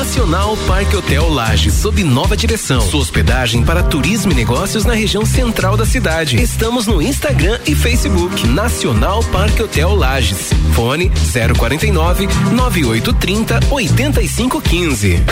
Nacional 0.09 0.57
Parque 0.65 0.95
Hotel 0.95 1.29
Lages, 1.29 1.71
sob 1.75 2.03
nova 2.03 2.35
direção. 2.35 2.81
Sua 2.81 2.99
hospedagem 2.99 3.63
para 3.63 3.83
turismo 3.83 4.31
e 4.31 4.35
negócios 4.35 4.83
na 4.83 4.95
região 4.95 5.23
central 5.23 5.77
da 5.77 5.85
cidade. 5.85 6.41
Estamos 6.41 6.87
no 6.87 6.99
Instagram 6.99 7.59
e 7.67 7.75
Facebook. 7.75 8.47
Nacional 8.47 9.23
Parque 9.25 9.61
Hotel 9.61 9.93
Lages. 9.93 10.49
Fone 10.73 11.11
049 11.55 12.27
9830 12.51 13.59
8515. 13.69 15.23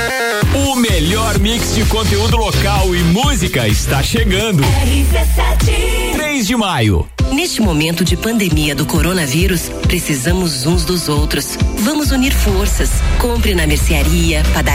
O 0.54 0.76
melhor 0.76 1.40
mix 1.40 1.74
de 1.74 1.84
conteúdo 1.86 2.38
local 2.38 2.94
e 2.94 3.00
música 3.00 3.68
está 3.68 4.04
chegando. 4.04 4.62
RC7 4.62 6.18
2 6.18 6.46
de 6.46 6.56
maio. 6.56 7.08
Neste 7.32 7.62
momento 7.62 8.06
de 8.06 8.16
pandemia 8.16 8.74
do 8.74 8.86
coronavírus, 8.86 9.70
precisamos 9.88 10.66
uns 10.66 10.86
dos 10.86 11.10
outros. 11.10 11.58
Vamos 11.80 12.12
unir 12.12 12.32
forças. 12.32 12.90
Compre 13.20 13.54
na 13.54 13.68
mercearia, 13.68 14.44
padaria 14.54 14.67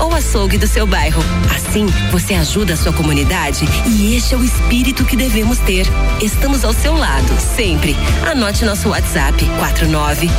ou 0.00 0.14
açougue 0.14 0.58
do 0.58 0.66
seu 0.66 0.86
bairro. 0.86 1.22
Assim, 1.54 1.86
você 2.10 2.34
ajuda 2.34 2.74
a 2.74 2.76
sua 2.76 2.92
comunidade 2.92 3.64
e 3.86 4.16
este 4.16 4.34
é 4.34 4.36
o 4.36 4.44
espírito 4.44 5.04
que 5.04 5.16
devemos 5.16 5.58
ter. 5.60 5.86
Estamos 6.20 6.64
ao 6.64 6.72
seu 6.72 6.94
lado, 6.94 7.32
sempre. 7.40 7.96
Anote 8.28 8.64
nosso 8.64 8.88
WhatsApp: 8.88 9.44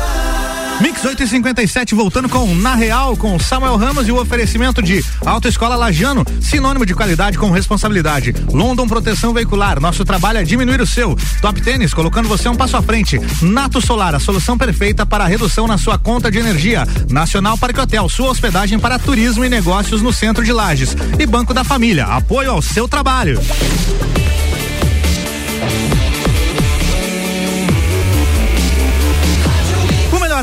Mix 0.81 1.05
857 1.05 1.93
voltando 1.93 2.27
com 2.27 2.53
Na 2.55 2.75
Real, 2.75 3.15
com 3.15 3.37
Samuel 3.39 3.77
Ramos 3.77 4.07
e 4.07 4.11
o 4.11 4.19
oferecimento 4.19 4.81
de 4.81 5.03
Autoescola 5.25 5.75
Lajano, 5.75 6.25
sinônimo 6.41 6.85
de 6.85 6.95
qualidade 6.95 7.37
com 7.37 7.51
responsabilidade. 7.51 8.33
London 8.51 8.87
Proteção 8.87 9.33
Veicular, 9.33 9.79
nosso 9.79 10.03
trabalho 10.03 10.39
é 10.39 10.43
diminuir 10.43 10.81
o 10.81 10.87
seu. 10.87 11.15
Top 11.41 11.61
Tênis, 11.61 11.93
colocando 11.93 12.27
você 12.27 12.49
um 12.49 12.55
passo 12.55 12.75
à 12.75 12.81
frente. 12.81 13.19
Nato 13.41 13.79
Solar, 13.81 14.15
a 14.15 14.19
solução 14.19 14.57
perfeita 14.57 15.05
para 15.05 15.23
a 15.23 15.27
redução 15.27 15.67
na 15.67 15.77
sua 15.77 15.97
conta 15.97 16.31
de 16.31 16.39
energia. 16.39 16.87
Nacional 17.09 17.57
Parque 17.57 17.79
Hotel, 17.79 18.09
sua 18.09 18.29
hospedagem 18.29 18.79
para 18.79 18.99
turismo 18.99 19.45
e 19.45 19.49
negócios 19.49 20.01
no 20.01 20.11
centro 20.11 20.43
de 20.43 20.51
Lages. 20.51 20.95
E 21.19 21.25
Banco 21.25 21.53
da 21.53 21.63
Família, 21.63 22.05
apoio 22.05 22.51
ao 22.51 22.61
seu 22.61 22.87
trabalho. 22.87 23.39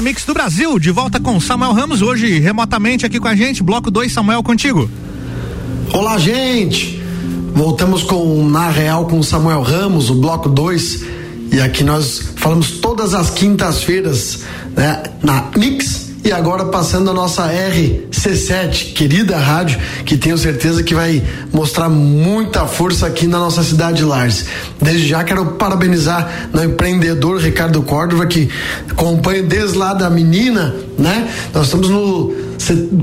Melhor 0.00 0.02
mix 0.02 0.24
do 0.24 0.34
Brasil, 0.34 0.78
de 0.78 0.90
volta 0.90 1.20
com 1.20 1.38
Samuel 1.38 1.72
Ramos, 1.72 2.02
hoje 2.02 2.38
remotamente 2.38 3.04
aqui 3.04 3.20
com 3.20 3.28
a 3.28 3.36
gente, 3.36 3.62
bloco 3.62 3.90
2, 3.90 4.10
Samuel, 4.10 4.42
contigo. 4.42 4.90
Olá, 5.92 6.18
gente! 6.18 7.00
Voltamos 7.54 8.02
com 8.02 8.48
Na 8.48 8.70
Real 8.70 9.06
com 9.06 9.22
Samuel 9.22 9.62
Ramos, 9.62 10.10
o 10.10 10.14
bloco 10.14 10.48
2, 10.48 11.04
e 11.52 11.60
aqui 11.60 11.84
nós 11.84 12.32
falamos 12.36 12.72
todas 12.72 13.14
as 13.14 13.30
quintas-feiras, 13.30 14.44
né, 14.74 15.02
na 15.22 15.50
Mix 15.56 16.09
e 16.30 16.32
agora 16.32 16.66
passando 16.66 17.10
a 17.10 17.12
nossa 17.12 17.50
RC7, 17.50 18.92
querida 18.92 19.36
rádio, 19.36 19.80
que 20.06 20.16
tenho 20.16 20.38
certeza 20.38 20.80
que 20.80 20.94
vai 20.94 21.20
mostrar 21.52 21.88
muita 21.88 22.68
força 22.68 23.08
aqui 23.08 23.26
na 23.26 23.40
nossa 23.40 23.64
cidade 23.64 23.96
de 23.96 24.04
Lages. 24.04 24.44
Desde 24.80 25.08
já 25.08 25.24
quero 25.24 25.44
parabenizar 25.44 26.48
o 26.52 26.60
empreendedor 26.60 27.40
Ricardo 27.40 27.82
Córdova, 27.82 28.26
que 28.26 28.48
acompanha 28.88 29.42
desde 29.42 29.76
lá 29.76 29.92
da 29.92 30.08
menina, 30.08 30.72
né? 30.96 31.28
Nós 31.52 31.64
estamos 31.64 31.88
no 31.88 32.32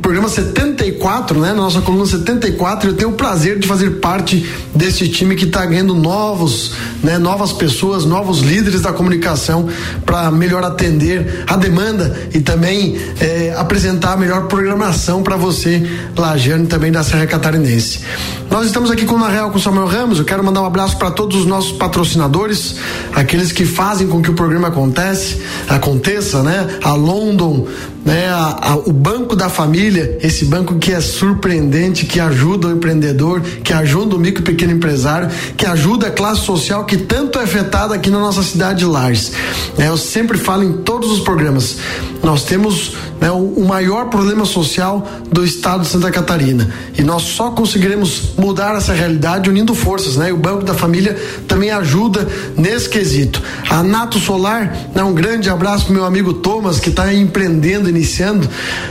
programa 0.01 0.29
74, 0.29 1.39
né? 1.39 1.53
Nossa 1.53 1.81
coluna 1.81 2.05
74, 2.05 2.89
eu 2.89 2.93
tenho 2.93 3.09
o 3.09 3.13
prazer 3.13 3.57
de 3.57 3.67
fazer 3.67 3.99
parte 3.99 4.47
desse 4.73 5.07
time 5.07 5.35
que 5.35 5.45
está 5.45 5.65
ganhando 5.65 5.95
novos, 5.95 6.71
né? 7.03 7.17
Novas 7.17 7.51
pessoas, 7.51 8.05
novos 8.05 8.39
líderes 8.39 8.81
da 8.81 8.93
comunicação 8.93 9.67
para 10.05 10.29
melhor 10.31 10.63
atender 10.63 11.43
a 11.47 11.57
demanda 11.57 12.17
e 12.33 12.39
também 12.39 12.97
é, 13.19 13.53
apresentar 13.57 14.13
a 14.13 14.17
melhor 14.17 14.47
programação 14.47 15.23
para 15.23 15.35
você, 15.35 15.81
Lajane, 16.15 16.67
também 16.67 16.91
da 16.91 17.03
Serra 17.03 17.25
Catarinense. 17.25 18.01
Nós 18.49 18.65
estamos 18.65 18.89
aqui 18.89 19.05
com 19.05 19.17
Na 19.17 19.27
Real 19.27 19.51
com 19.51 19.59
Samuel 19.59 19.87
Ramos. 19.87 20.19
Eu 20.19 20.25
quero 20.25 20.43
mandar 20.43 20.61
um 20.61 20.65
abraço 20.65 20.97
para 20.97 21.11
todos 21.11 21.35
os 21.37 21.45
nossos 21.45 21.73
patrocinadores, 21.73 22.75
aqueles 23.13 23.51
que 23.51 23.65
fazem 23.65 24.07
com 24.07 24.21
que 24.21 24.31
o 24.31 24.33
programa 24.33 24.69
acontece, 24.69 25.41
aconteça, 25.67 26.41
né? 26.41 26.79
A 26.81 26.93
London, 26.93 27.67
né? 28.05 28.29
A, 28.29 28.71
a, 28.71 28.75
o 28.77 28.93
Banco 28.93 29.35
da 29.35 29.49
Família, 29.49 30.17
esse 30.23 30.45
banco 30.45 30.75
que 30.75 30.93
é 30.93 31.01
surpreendente, 31.01 32.05
que 32.05 32.19
ajuda 32.19 32.67
o 32.67 32.71
empreendedor, 32.71 33.41
que 33.41 33.73
ajuda 33.73 34.15
o 34.15 34.19
micro 34.19 34.41
e 34.41 34.45
pequeno 34.45 34.71
empresário, 34.71 35.29
que 35.55 35.65
ajuda 35.65 36.07
a 36.07 36.11
classe 36.11 36.41
social 36.41 36.85
que 36.85 36.97
tanto 36.97 37.37
é 37.39 37.43
afetada 37.43 37.93
aqui 37.93 38.09
na 38.09 38.19
nossa 38.19 38.41
cidade 38.41 38.79
de 38.79 38.85
Lages. 38.85 39.33
É, 39.77 39.89
eu 39.89 39.97
sempre 39.97 40.37
falo 40.37 40.63
em 40.63 40.73
todos 40.77 41.11
os 41.11 41.19
programas, 41.19 41.77
nós 42.23 42.43
temos 42.43 42.93
né, 43.19 43.29
o, 43.31 43.35
o 43.35 43.67
maior 43.67 44.09
problema 44.09 44.45
social 44.45 45.05
do 45.31 45.43
estado 45.43 45.81
de 45.81 45.87
Santa 45.87 46.09
Catarina 46.11 46.73
e 46.97 47.03
nós 47.03 47.23
só 47.23 47.51
conseguiremos 47.51 48.33
mudar 48.37 48.46
essa 48.77 48.93
realidade 48.93 49.49
unindo 49.49 49.73
forças, 49.73 50.17
né? 50.17 50.31
O 50.31 50.37
Banco 50.37 50.63
da 50.63 50.73
Família 50.73 51.15
também 51.47 51.71
ajuda 51.71 52.27
nesse 52.55 52.89
quesito. 52.89 53.41
A 53.69 53.81
Nato 53.83 54.19
Solar, 54.19 54.89
né, 54.93 55.03
um 55.03 55.13
grande 55.13 55.49
abraço 55.49 55.85
pro 55.85 55.93
meu 55.93 56.05
amigo 56.05 56.33
Thomas 56.33 56.79
que 56.79 56.89
está 56.89 57.13
empreendendo, 57.13 57.89
iniciando, 57.89 58.49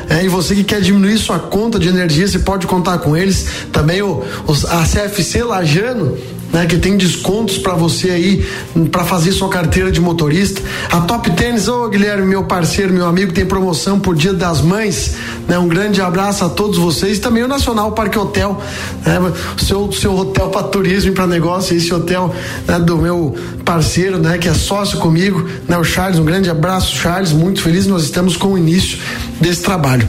é, 0.09 0.25
e 0.25 0.29
você 0.29 0.55
que 0.55 0.65
quer 0.65 0.81
diminuir 0.81 1.19
sua 1.19 1.39
conta 1.39 1.79
de 1.79 1.89
energia, 1.89 2.27
você 2.27 2.39
pode 2.39 2.67
contar 2.67 2.99
com 2.99 3.17
eles. 3.17 3.47
Também 3.73 4.03
o, 4.03 4.23
os, 4.47 4.65
a 4.65 4.83
CFC 4.85 5.43
Lajano, 5.43 6.17
né, 6.53 6.67
que 6.67 6.79
tem 6.79 6.97
descontos 6.97 7.59
para 7.59 7.75
você 7.75 8.11
aí 8.11 8.47
para 8.91 9.05
fazer 9.05 9.33
sua 9.33 9.49
carteira 9.49 9.91
de 9.91 10.01
motorista. 10.01 10.63
A 10.91 11.01
Top 11.01 11.31
Tênis, 11.33 11.69
ô 11.69 11.89
Guilherme, 11.89 12.27
meu 12.27 12.45
parceiro, 12.45 12.93
meu 12.93 13.07
amigo, 13.07 13.33
tem 13.33 13.45
promoção 13.45 13.99
por 13.99 14.15
Dia 14.15 14.33
das 14.33 14.61
Mães. 14.61 15.17
Né, 15.49 15.59
um 15.59 15.69
grande 15.69 16.01
abraço 16.01 16.45
a 16.45 16.49
todos 16.49 16.79
vocês. 16.79 17.19
Também 17.19 17.43
o 17.43 17.49
Nacional 17.49 17.93
Parque 17.93 18.19
Hotel, 18.19 18.61
né, 19.05 19.33
seu, 19.59 19.91
seu 19.93 20.17
hotel 20.17 20.49
para 20.49 20.63
turismo 20.65 21.11
e 21.11 21.15
para 21.15 21.27
negócio. 21.27 21.77
Esse 21.77 21.93
hotel 21.93 22.35
né, 22.67 22.79
do 22.79 22.97
meu 22.97 23.35
parceiro, 23.65 24.19
né, 24.19 24.39
que 24.39 24.49
é 24.49 24.55
sócio 24.55 24.99
comigo, 24.99 25.49
né, 25.69 25.77
o 25.77 25.85
Charles. 25.85 26.19
Um 26.19 26.25
grande 26.25 26.49
abraço, 26.51 26.97
Charles. 26.97 27.33
Muito 27.33 27.61
feliz. 27.61 27.87
Nós 27.87 28.03
estamos 28.03 28.37
com 28.37 28.49
o 28.49 28.59
início 28.59 28.99
desse 29.41 29.63
trabalho. 29.63 30.07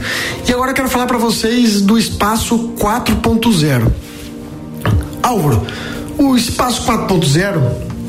E 0.48 0.52
agora 0.52 0.70
eu 0.70 0.74
quero 0.74 0.88
falar 0.88 1.06
para 1.06 1.18
vocês 1.18 1.80
do 1.80 1.98
espaço 1.98 2.70
4.0. 2.78 3.90
Álvaro, 5.22 5.66
o 6.18 6.36
Espaço 6.36 6.84
4.0, 6.84 7.60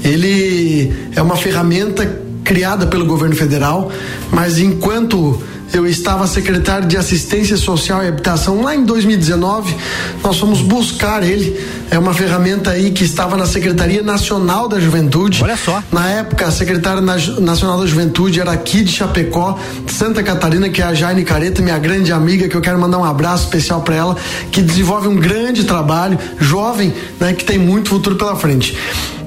ele 0.04 0.94
é 1.16 1.22
uma 1.22 1.36
ferramenta 1.36 2.22
criada 2.44 2.88
pelo 2.88 3.06
governo 3.06 3.36
federal, 3.36 3.92
mas 4.32 4.58
enquanto 4.58 5.40
eu 5.74 5.86
estava 5.86 6.26
secretário 6.28 6.88
de 6.88 6.98
Assistência 6.98 7.56
Social 7.56 8.04
e 8.04 8.08
Habitação 8.08 8.62
lá 8.62 8.76
em 8.76 8.84
2019. 8.84 9.76
Nós 10.24 10.38
fomos 10.38 10.62
buscar 10.62 11.24
ele. 11.24 11.60
É 11.92 11.98
uma 11.98 12.14
ferramenta 12.14 12.72
aí 12.72 12.92
que 12.92 13.04
estava 13.04 13.38
na 13.38 13.46
Secretaria 13.46 14.02
Nacional 14.02 14.68
da 14.68 14.80
Juventude. 14.80 15.44
Olha 15.44 15.58
só. 15.58 15.84
Na 15.92 16.10
época, 16.10 16.48
a 16.48 16.52
Secretária 16.52 17.02
Nacional 17.02 17.80
da 17.80 17.86
Juventude 17.86 18.40
era 18.40 18.52
aqui 18.52 18.84
de 18.84 18.92
Chapecó, 18.92 19.60
Santa 19.88 20.24
Catarina, 20.24 20.70
que 20.70 20.82
é 20.82 20.86
a 20.86 20.94
Jaine 20.94 21.24
Careta, 21.24 21.62
minha 21.62 21.78
grande 21.78 22.12
amiga, 22.12 22.48
que 22.48 22.56
eu 22.56 22.62
quero 22.62 22.80
mandar 22.80 22.98
um 22.98 23.04
abraço 23.04 23.46
especial 23.46 23.82
para 23.82 23.96
ela, 23.96 24.18
que 24.52 24.62
desenvolve 24.62 25.08
um 25.08 25.16
grande 25.16 25.64
trabalho, 25.64 26.18
jovem, 26.40 26.94
né, 27.20 27.34
que 27.34 27.44
tem 27.44 27.58
muito 27.58 27.90
futuro 27.90 28.16
pela 28.16 28.36
frente. 28.36 28.78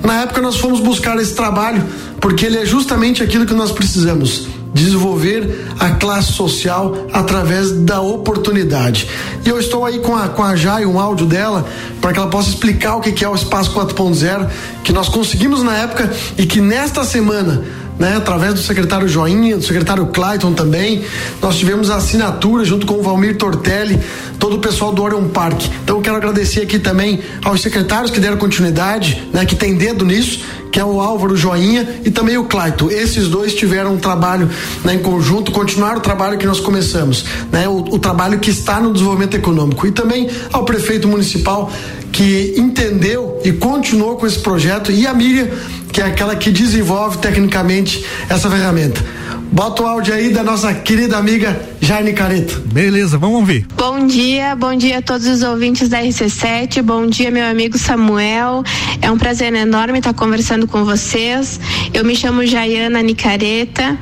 Na 0.02 0.22
época, 0.22 0.40
nós 0.40 0.56
fomos 0.56 0.80
buscar 0.80 1.16
esse 1.18 1.34
trabalho 1.34 1.84
porque 2.20 2.46
ele 2.46 2.58
é 2.58 2.66
justamente 2.66 3.22
aquilo 3.22 3.46
que 3.46 3.54
nós 3.54 3.72
precisamos 3.72 4.61
desenvolver 4.72 5.66
a 5.78 5.90
classe 5.90 6.32
social 6.32 6.94
através 7.12 7.72
da 7.72 8.00
oportunidade. 8.00 9.08
E 9.44 9.48
eu 9.48 9.58
estou 9.58 9.84
aí 9.84 9.98
com 9.98 10.16
a, 10.16 10.28
com 10.28 10.42
a 10.42 10.56
Jai, 10.56 10.86
um 10.86 10.98
áudio 10.98 11.26
dela, 11.26 11.66
para 12.00 12.12
que 12.12 12.18
ela 12.18 12.28
possa 12.28 12.48
explicar 12.48 12.96
o 12.96 13.00
que 13.00 13.24
é 13.24 13.28
o 13.28 13.34
Espaço 13.34 13.72
4.0, 13.72 14.48
que 14.82 14.92
nós 14.92 15.08
conseguimos 15.08 15.62
na 15.62 15.76
época 15.76 16.10
e 16.38 16.46
que 16.46 16.60
nesta 16.60 17.04
semana 17.04 17.62
né, 17.98 18.16
através 18.16 18.54
do 18.54 18.60
secretário 18.60 19.06
Joinha, 19.08 19.56
do 19.56 19.62
secretário 19.62 20.06
Clayton 20.06 20.52
também. 20.52 21.04
Nós 21.40 21.56
tivemos 21.56 21.90
a 21.90 21.96
assinatura 21.96 22.64
junto 22.64 22.86
com 22.86 22.94
o 22.94 23.02
Valmir 23.02 23.36
Tortelli, 23.36 24.00
todo 24.38 24.56
o 24.56 24.58
pessoal 24.58 24.92
do 24.92 25.02
Orion 25.02 25.28
Park. 25.28 25.66
Então 25.82 25.96
eu 25.96 26.02
quero 26.02 26.16
agradecer 26.16 26.62
aqui 26.62 26.78
também 26.78 27.20
aos 27.44 27.62
secretários 27.62 28.10
que 28.10 28.20
deram 28.20 28.36
continuidade, 28.36 29.22
né, 29.32 29.44
que 29.44 29.54
tem 29.54 29.76
dedo 29.76 30.04
nisso, 30.04 30.40
que 30.72 30.80
é 30.80 30.84
o 30.84 31.00
Álvaro 31.00 31.36
Joinha 31.36 32.00
e 32.04 32.10
também 32.10 32.38
o 32.38 32.44
Clayton. 32.44 32.90
Esses 32.90 33.28
dois 33.28 33.54
tiveram 33.54 33.94
um 33.94 33.98
trabalho 33.98 34.48
né, 34.82 34.94
em 34.94 34.98
conjunto, 34.98 35.52
continuaram 35.52 35.98
o 35.98 36.00
trabalho 36.00 36.38
que 36.38 36.46
nós 36.46 36.60
começamos, 36.60 37.24
né, 37.52 37.68
o, 37.68 37.76
o 37.78 37.98
trabalho 37.98 38.38
que 38.38 38.50
está 38.50 38.80
no 38.80 38.92
desenvolvimento 38.92 39.34
econômico. 39.34 39.86
E 39.86 39.92
também 39.92 40.30
ao 40.50 40.64
prefeito 40.64 41.06
municipal 41.06 41.70
que 42.10 42.54
entendeu 42.56 43.40
e 43.44 43.52
continuou 43.52 44.16
com 44.16 44.26
esse 44.26 44.38
projeto 44.38 44.92
e 44.92 45.06
a 45.06 45.14
Miriam 45.14 45.48
que 45.92 46.00
é 46.00 46.06
aquela 46.06 46.34
que 46.34 46.50
desenvolve 46.50 47.18
tecnicamente 47.18 48.04
essa 48.28 48.50
ferramenta. 48.50 49.04
Bota 49.52 49.82
o 49.82 49.86
áudio 49.86 50.14
aí 50.14 50.30
da 50.30 50.42
nossa 50.42 50.72
querida 50.72 51.18
amiga 51.18 51.71
Jaine 51.84 52.12
Careto. 52.12 52.62
Beleza, 52.72 53.18
vamos 53.18 53.40
ouvir. 53.40 53.66
Bom 53.76 54.06
dia, 54.06 54.54
bom 54.54 54.72
dia 54.72 54.98
a 54.98 55.02
todos 55.02 55.26
os 55.26 55.42
ouvintes 55.42 55.88
da 55.88 56.00
RC7. 56.00 56.80
Bom 56.80 57.08
dia, 57.08 57.28
meu 57.28 57.44
amigo 57.44 57.76
Samuel. 57.76 58.62
É 59.02 59.10
um 59.10 59.18
prazer 59.18 59.52
enorme 59.52 59.98
estar 59.98 60.14
conversando 60.14 60.68
com 60.68 60.84
vocês. 60.84 61.58
Eu 61.92 62.04
me 62.04 62.14
chamo 62.14 62.46
Jaiana 62.46 63.02
Nicareta 63.02 63.98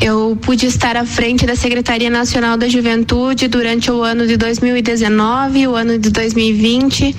Eu 0.00 0.38
pude 0.40 0.66
estar 0.66 0.96
à 0.96 1.04
frente 1.04 1.44
da 1.44 1.56
Secretaria 1.56 2.08
Nacional 2.08 2.56
da 2.56 2.68
Juventude 2.68 3.48
durante 3.48 3.90
o 3.90 4.02
ano 4.04 4.28
de 4.28 4.36
2019 4.36 5.58
e 5.58 5.66
o 5.66 5.74
ano 5.74 5.98
de 5.98 6.10
2020. 6.10 7.16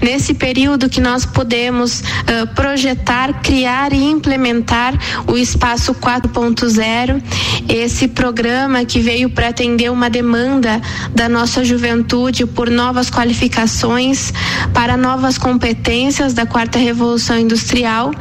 Nesse 0.00 0.32
período 0.32 0.88
que 0.88 1.00
nós 1.00 1.26
podemos 1.26 2.00
uh, 2.00 2.54
projetar, 2.54 3.42
criar 3.42 3.92
e 3.92 4.02
implementar 4.02 4.94
o 5.26 5.36
Espaço 5.36 5.94
4.0, 5.94 7.22
esse 7.68 8.08
programa 8.08 8.82
que 8.86 9.00
veio 9.00 9.28
para 9.28 9.52
atender 9.58 9.90
uma 9.90 10.08
demanda 10.08 10.80
da 11.12 11.28
nossa 11.28 11.64
juventude 11.64 12.46
por 12.46 12.70
novas 12.70 13.10
qualificações, 13.10 14.32
para 14.72 14.96
novas 14.96 15.36
competências 15.36 16.32
da 16.32 16.46
quarta 16.46 16.78
revolução 16.78 17.36
industrial. 17.36 18.12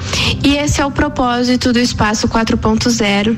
E 0.43 0.55
esse 0.55 0.81
é 0.81 0.85
o 0.85 0.89
propósito 0.89 1.71
do 1.71 1.77
Espaço 1.77 2.27
4.0. 2.27 3.37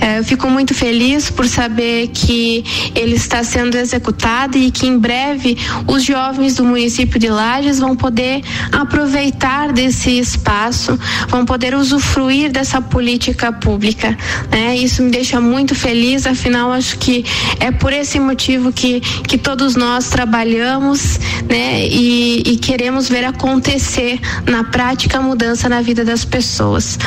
É, 0.00 0.20
eu 0.20 0.24
fico 0.24 0.48
muito 0.48 0.74
feliz 0.74 1.28
por 1.28 1.48
saber 1.48 2.08
que 2.08 2.64
ele 2.94 3.16
está 3.16 3.42
sendo 3.42 3.76
executado 3.76 4.56
e 4.56 4.70
que 4.70 4.86
em 4.86 4.96
breve 4.96 5.58
os 5.88 6.04
jovens 6.04 6.54
do 6.54 6.64
município 6.64 7.18
de 7.18 7.28
Lages 7.28 7.80
vão 7.80 7.96
poder 7.96 8.42
aproveitar 8.70 9.72
desse 9.72 10.20
espaço, 10.20 10.96
vão 11.28 11.44
poder 11.44 11.74
usufruir 11.74 12.52
dessa 12.52 12.80
política 12.80 13.52
pública. 13.52 14.16
Né? 14.52 14.76
Isso 14.76 15.02
me 15.02 15.10
deixa 15.10 15.40
muito 15.40 15.74
feliz, 15.74 16.26
afinal, 16.26 16.72
acho 16.72 16.96
que 16.96 17.24
é 17.58 17.70
por 17.70 17.92
esse 17.92 18.18
motivo 18.18 18.72
que, 18.72 19.00
que 19.00 19.38
todos 19.38 19.76
nós 19.76 20.08
trabalhamos 20.08 21.18
né? 21.48 21.86
e, 21.86 22.42
e 22.46 22.56
queremos 22.56 23.08
ver 23.08 23.24
acontecer 23.24 24.20
na 24.46 24.64
prática 24.64 25.18
a 25.18 25.22
mudança 25.22 25.68
na 25.68 25.80
vida 25.80 26.04
das 26.04 26.24
pessoas. 26.24 26.98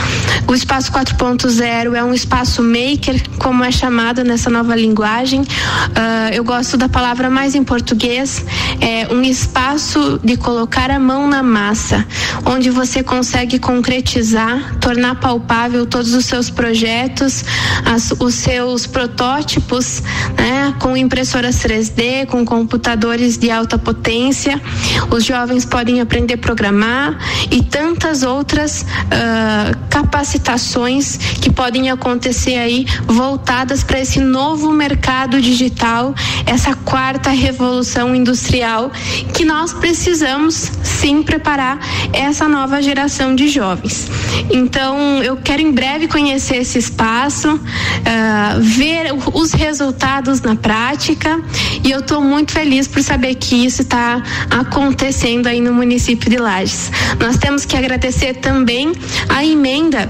O 0.48 0.54
Espaço 0.54 0.92
4.0 0.92 1.96
é 1.96 2.04
um 2.04 2.14
espaço 2.14 2.62
maker, 2.62 3.22
como 3.40 3.64
é 3.64 3.72
chamado 3.72 4.24
nessa 4.24 4.50
nova 4.50 4.76
linguagem. 4.76 5.42
Uh, 5.42 6.34
eu 6.34 6.44
gosto 6.44 6.78
da 6.78 6.90
palavra 6.90 7.30
mais 7.30 7.56
em 7.56 7.64
português, 7.64 8.46
é 8.80 9.14
um 9.14 9.22
espaço 9.22 10.20
de 10.24 10.38
colocar 10.38 10.92
a 10.92 11.00
mão 11.00 11.28
na 11.28 11.42
massa, 11.42 12.06
onde 12.46 12.70
você 12.70 13.04
consegue 13.04 13.60
concretizar, 13.60 14.78
tornar 14.80 15.16
palpável 15.16 15.86
todos 15.86 16.14
os 16.14 16.26
seus 16.26 16.50
projetos, 16.50 17.44
as, 17.86 18.12
os 18.20 18.34
seus 18.36 18.86
protótipos, 18.86 20.02
né, 20.38 20.74
com 20.80 20.96
impressoras 20.96 21.56
3D, 21.58 22.26
com 22.28 22.46
computadores 22.46 23.38
de 23.38 23.50
alta 23.52 23.78
potência. 23.78 24.62
Os 25.10 25.24
jovens 25.24 25.66
podem 25.66 26.02
aprender 26.02 26.36
a 26.36 26.38
programar 26.38 27.18
e 27.52 27.62
tantas 27.64 28.24
outras 28.24 28.82
uh, 28.82 29.78
capacitações 29.90 31.18
que 31.42 31.52
podem 31.52 31.90
acontecer 31.90 32.56
aí 32.56 32.86
voltadas 33.06 33.84
para 33.84 34.00
esse 34.00 34.20
novo 34.20 34.72
mercado 34.72 35.42
digital, 35.42 36.14
essa 36.46 36.76
quarta 36.76 37.30
revolução 37.30 38.16
industrial 38.16 38.92
que 39.34 39.46
nós 39.46 39.74
precisamos 39.74 40.72
sim 40.84 41.24
preparar 41.24 41.80
essa 42.12 42.48
nova 42.48 42.82
geração 42.82 43.36
de 43.36 43.48
jovens. 43.48 44.08
Então, 44.52 45.22
eu 45.24 45.38
quero 45.38 45.62
em 45.62 45.72
breve 45.72 46.08
conhecer 46.08 46.58
esse 46.58 46.78
espaço, 46.78 47.56
uh, 47.56 48.62
ver 48.62 49.14
os 49.34 49.52
resultados 49.52 50.13
na 50.44 50.56
prática 50.56 51.42
e 51.84 51.90
eu 51.90 52.00
estou 52.00 52.22
muito 52.22 52.52
feliz 52.52 52.88
por 52.88 53.02
saber 53.02 53.36
que 53.36 53.66
isso 53.66 53.82
está 53.82 54.22
acontecendo 54.50 55.48
aí 55.48 55.60
no 55.60 55.74
município 55.74 56.30
de 56.30 56.38
Lages. 56.38 56.92
Nós 57.20 57.38
temos 57.38 57.66
que 57.66 57.76
agradecer 57.76 58.36
também 58.36 58.94
a 59.28 59.44
emenda 59.44 60.10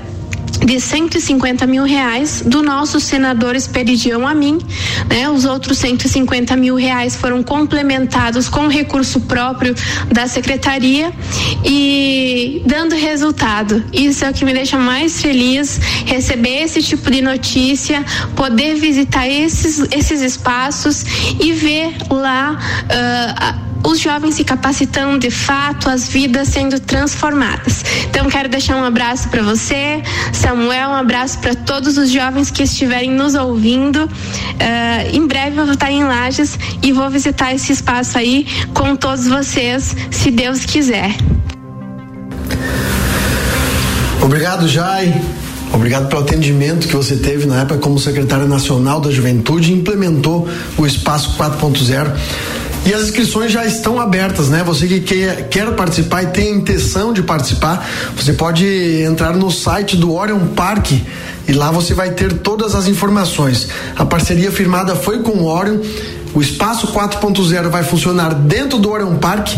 de 0.59 0.79
150 0.79 1.65
mil 1.65 1.83
reais 1.83 2.43
do 2.45 2.61
nosso 2.61 2.99
senador 2.99 3.55
Esperidião 3.55 4.27
a 4.27 4.33
mim, 4.33 4.59
né? 5.09 5.29
Os 5.29 5.45
outros 5.45 5.77
150 5.77 6.55
mil 6.55 6.75
reais 6.75 7.15
foram 7.15 7.43
complementados 7.43 8.47
com 8.47 8.67
recurso 8.67 9.21
próprio 9.21 9.75
da 10.11 10.27
secretaria 10.27 11.11
e 11.65 12.61
dando 12.65 12.95
resultado. 12.95 13.83
Isso 13.91 14.25
é 14.25 14.29
o 14.29 14.33
que 14.33 14.45
me 14.45 14.53
deixa 14.53 14.77
mais 14.77 15.21
feliz, 15.21 15.79
receber 16.05 16.63
esse 16.63 16.81
tipo 16.81 17.09
de 17.11 17.21
notícia, 17.21 18.03
poder 18.35 18.75
visitar 18.75 19.27
esses, 19.27 19.79
esses 19.91 20.21
espaços 20.21 21.05
e 21.39 21.51
ver 21.53 21.95
lá 22.09 22.57
uh, 22.83 23.62
jovens 24.03 24.35
se 24.35 24.43
capacitando 24.43 25.17
de 25.17 25.31
fato, 25.31 25.89
as 25.89 26.07
vidas 26.07 26.49
sendo 26.49 26.79
transformadas. 26.79 27.83
Então 28.09 28.29
quero 28.29 28.49
deixar 28.49 28.75
um 28.75 28.83
abraço 28.83 29.29
para 29.29 29.41
você, 29.41 30.03
Samuel, 30.33 30.89
um 30.89 30.95
abraço 30.95 31.39
para 31.39 31.55
todos 31.55 31.97
os 31.97 32.11
jovens 32.11 32.51
que 32.51 32.63
estiverem 32.63 33.11
nos 33.11 33.33
ouvindo. 33.33 34.03
Uh, 34.05 35.15
em 35.15 35.25
breve 35.25 35.57
eu 35.59 35.65
vou 35.65 35.73
estar 35.73 35.91
em 35.91 36.03
Lages 36.03 36.59
e 36.81 36.91
vou 36.91 37.09
visitar 37.09 37.53
esse 37.53 37.71
espaço 37.71 38.17
aí 38.17 38.45
com 38.73 38.95
todos 38.95 39.27
vocês, 39.27 39.95
se 40.11 40.29
Deus 40.29 40.65
quiser. 40.65 41.15
Obrigado, 44.21 44.67
Jai. 44.67 45.21
Obrigado 45.71 46.07
pelo 46.07 46.21
atendimento 46.21 46.87
que 46.87 46.95
você 46.95 47.15
teve 47.15 47.47
na 47.47 47.61
época 47.61 47.79
como 47.79 47.97
secretária 47.97 48.45
nacional 48.45 49.01
da 49.01 49.09
Juventude 49.09 49.71
e 49.71 49.75
implementou 49.75 50.47
o 50.77 50.85
Espaço 50.85 51.35
4.0 51.37 52.62
e 52.85 52.93
as 52.93 53.03
inscrições 53.03 53.51
já 53.51 53.65
estão 53.65 53.99
abertas, 53.99 54.49
né? 54.49 54.61
Você 54.63 54.87
que 54.87 54.99
quer, 54.99 55.47
quer 55.47 55.71
participar 55.71 56.23
e 56.23 56.27
tem 56.27 56.55
intenção 56.55 57.13
de 57.13 57.23
participar, 57.23 57.87
você 58.15 58.33
pode 58.33 58.65
entrar 59.01 59.33
no 59.33 59.49
site 59.49 59.95
do 59.95 60.13
Orion 60.13 60.47
Park 60.47 60.91
e 61.47 61.53
lá 61.53 61.71
você 61.71 61.93
vai 61.93 62.11
ter 62.11 62.33
todas 62.33 62.75
as 62.75 62.87
informações. 62.87 63.67
A 63.95 64.05
parceria 64.05 64.51
firmada 64.51 64.95
foi 64.95 65.19
com 65.19 65.31
o 65.31 65.45
Orion. 65.45 65.79
O 66.33 66.41
espaço 66.41 66.87
4.0 66.87 67.69
vai 67.69 67.83
funcionar 67.83 68.33
dentro 68.33 68.79
do 68.79 68.89
Orion 68.89 69.15
Park, 69.15 69.49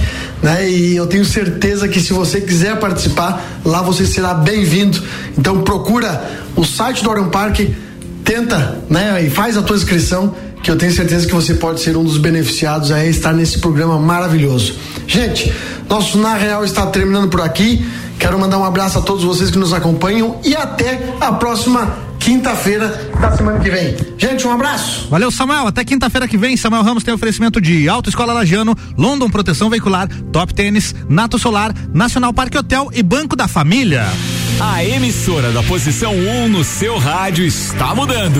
né? 0.43 0.69
E 0.69 0.95
eu 0.95 1.07
tenho 1.07 1.25
certeza 1.25 1.88
que 1.88 1.99
se 2.01 2.13
você 2.13 2.41
quiser 2.41 2.77
participar, 2.79 3.59
lá 3.63 3.81
você 3.81 4.05
será 4.05 4.33
bem-vindo. 4.33 5.01
Então 5.38 5.61
procura 5.63 6.21
o 6.55 6.63
site 6.63 7.03
do 7.03 7.09
Orion 7.09 7.29
Park, 7.29 7.61
tenta, 8.23 8.79
né? 8.89 9.23
E 9.25 9.29
faz 9.29 9.57
a 9.57 9.61
tua 9.61 9.77
inscrição 9.77 10.35
que 10.65 10.71
eu 10.71 10.75
tenho 10.75 10.91
certeza 10.91 11.28
que 11.28 11.34
você 11.34 11.54
pode 11.54 11.80
ser 11.80 11.95
um 11.95 12.04
dos 12.04 12.17
beneficiados 12.17 12.91
a 12.91 13.06
estar 13.06 13.32
nesse 13.32 13.60
programa 13.60 13.99
maravilhoso. 13.99 14.73
Gente, 15.06 15.54
nosso 15.88 16.17
Na 16.17 16.34
Real 16.34 16.65
está 16.65 16.88
terminando 16.88 17.30
por 17.30 17.41
aqui. 17.41 17.88
Quero 18.17 18.39
mandar 18.39 18.58
um 18.58 18.65
abraço 18.65 18.97
a 18.97 19.01
todos 19.04 19.23
vocês 19.23 19.51
que 19.51 19.60
nos 19.60 19.73
acompanham 19.73 20.39
e 20.43 20.56
até 20.56 21.13
a 21.21 21.34
próxima 21.34 21.95
quinta-feira 22.19 23.12
da 23.21 23.38
semana 23.38 23.60
que 23.60 23.69
vem. 23.69 23.95
Gente, 24.17 24.47
um 24.47 24.51
abraço. 24.51 25.08
Valeu, 25.08 25.30
Samuel. 25.30 25.67
Até 25.67 25.86
quinta-feira 25.86 26.28
que 26.28 26.36
vem. 26.36 26.58
Samuel 26.58 26.82
Ramos 26.82 27.04
tem 27.04 27.13
oferecimento 27.13 27.62
de 27.62 27.88
Autoescola 27.88 28.34
Lajano, 28.34 28.75
London 28.97 29.30
Proteção 29.30 29.69
Veicular, 29.69 30.10
Top 30.32 30.51
Tênis, 30.51 30.95
Nato 31.08 31.38
Solar, 31.38 31.75
Nacional 31.93 32.34
Parque 32.34 32.58
Hotel 32.58 32.89
e 32.91 33.04
Banco 33.04 33.36
da 33.36 33.47
Família. 33.47 34.08
A 34.60 34.84
emissora 34.84 35.51
da 35.51 35.62
posição 35.62 36.12
1 36.12 36.45
um 36.45 36.47
no 36.47 36.63
seu 36.63 36.97
rádio 36.97 37.45
está 37.45 37.93
mudando. 37.93 38.39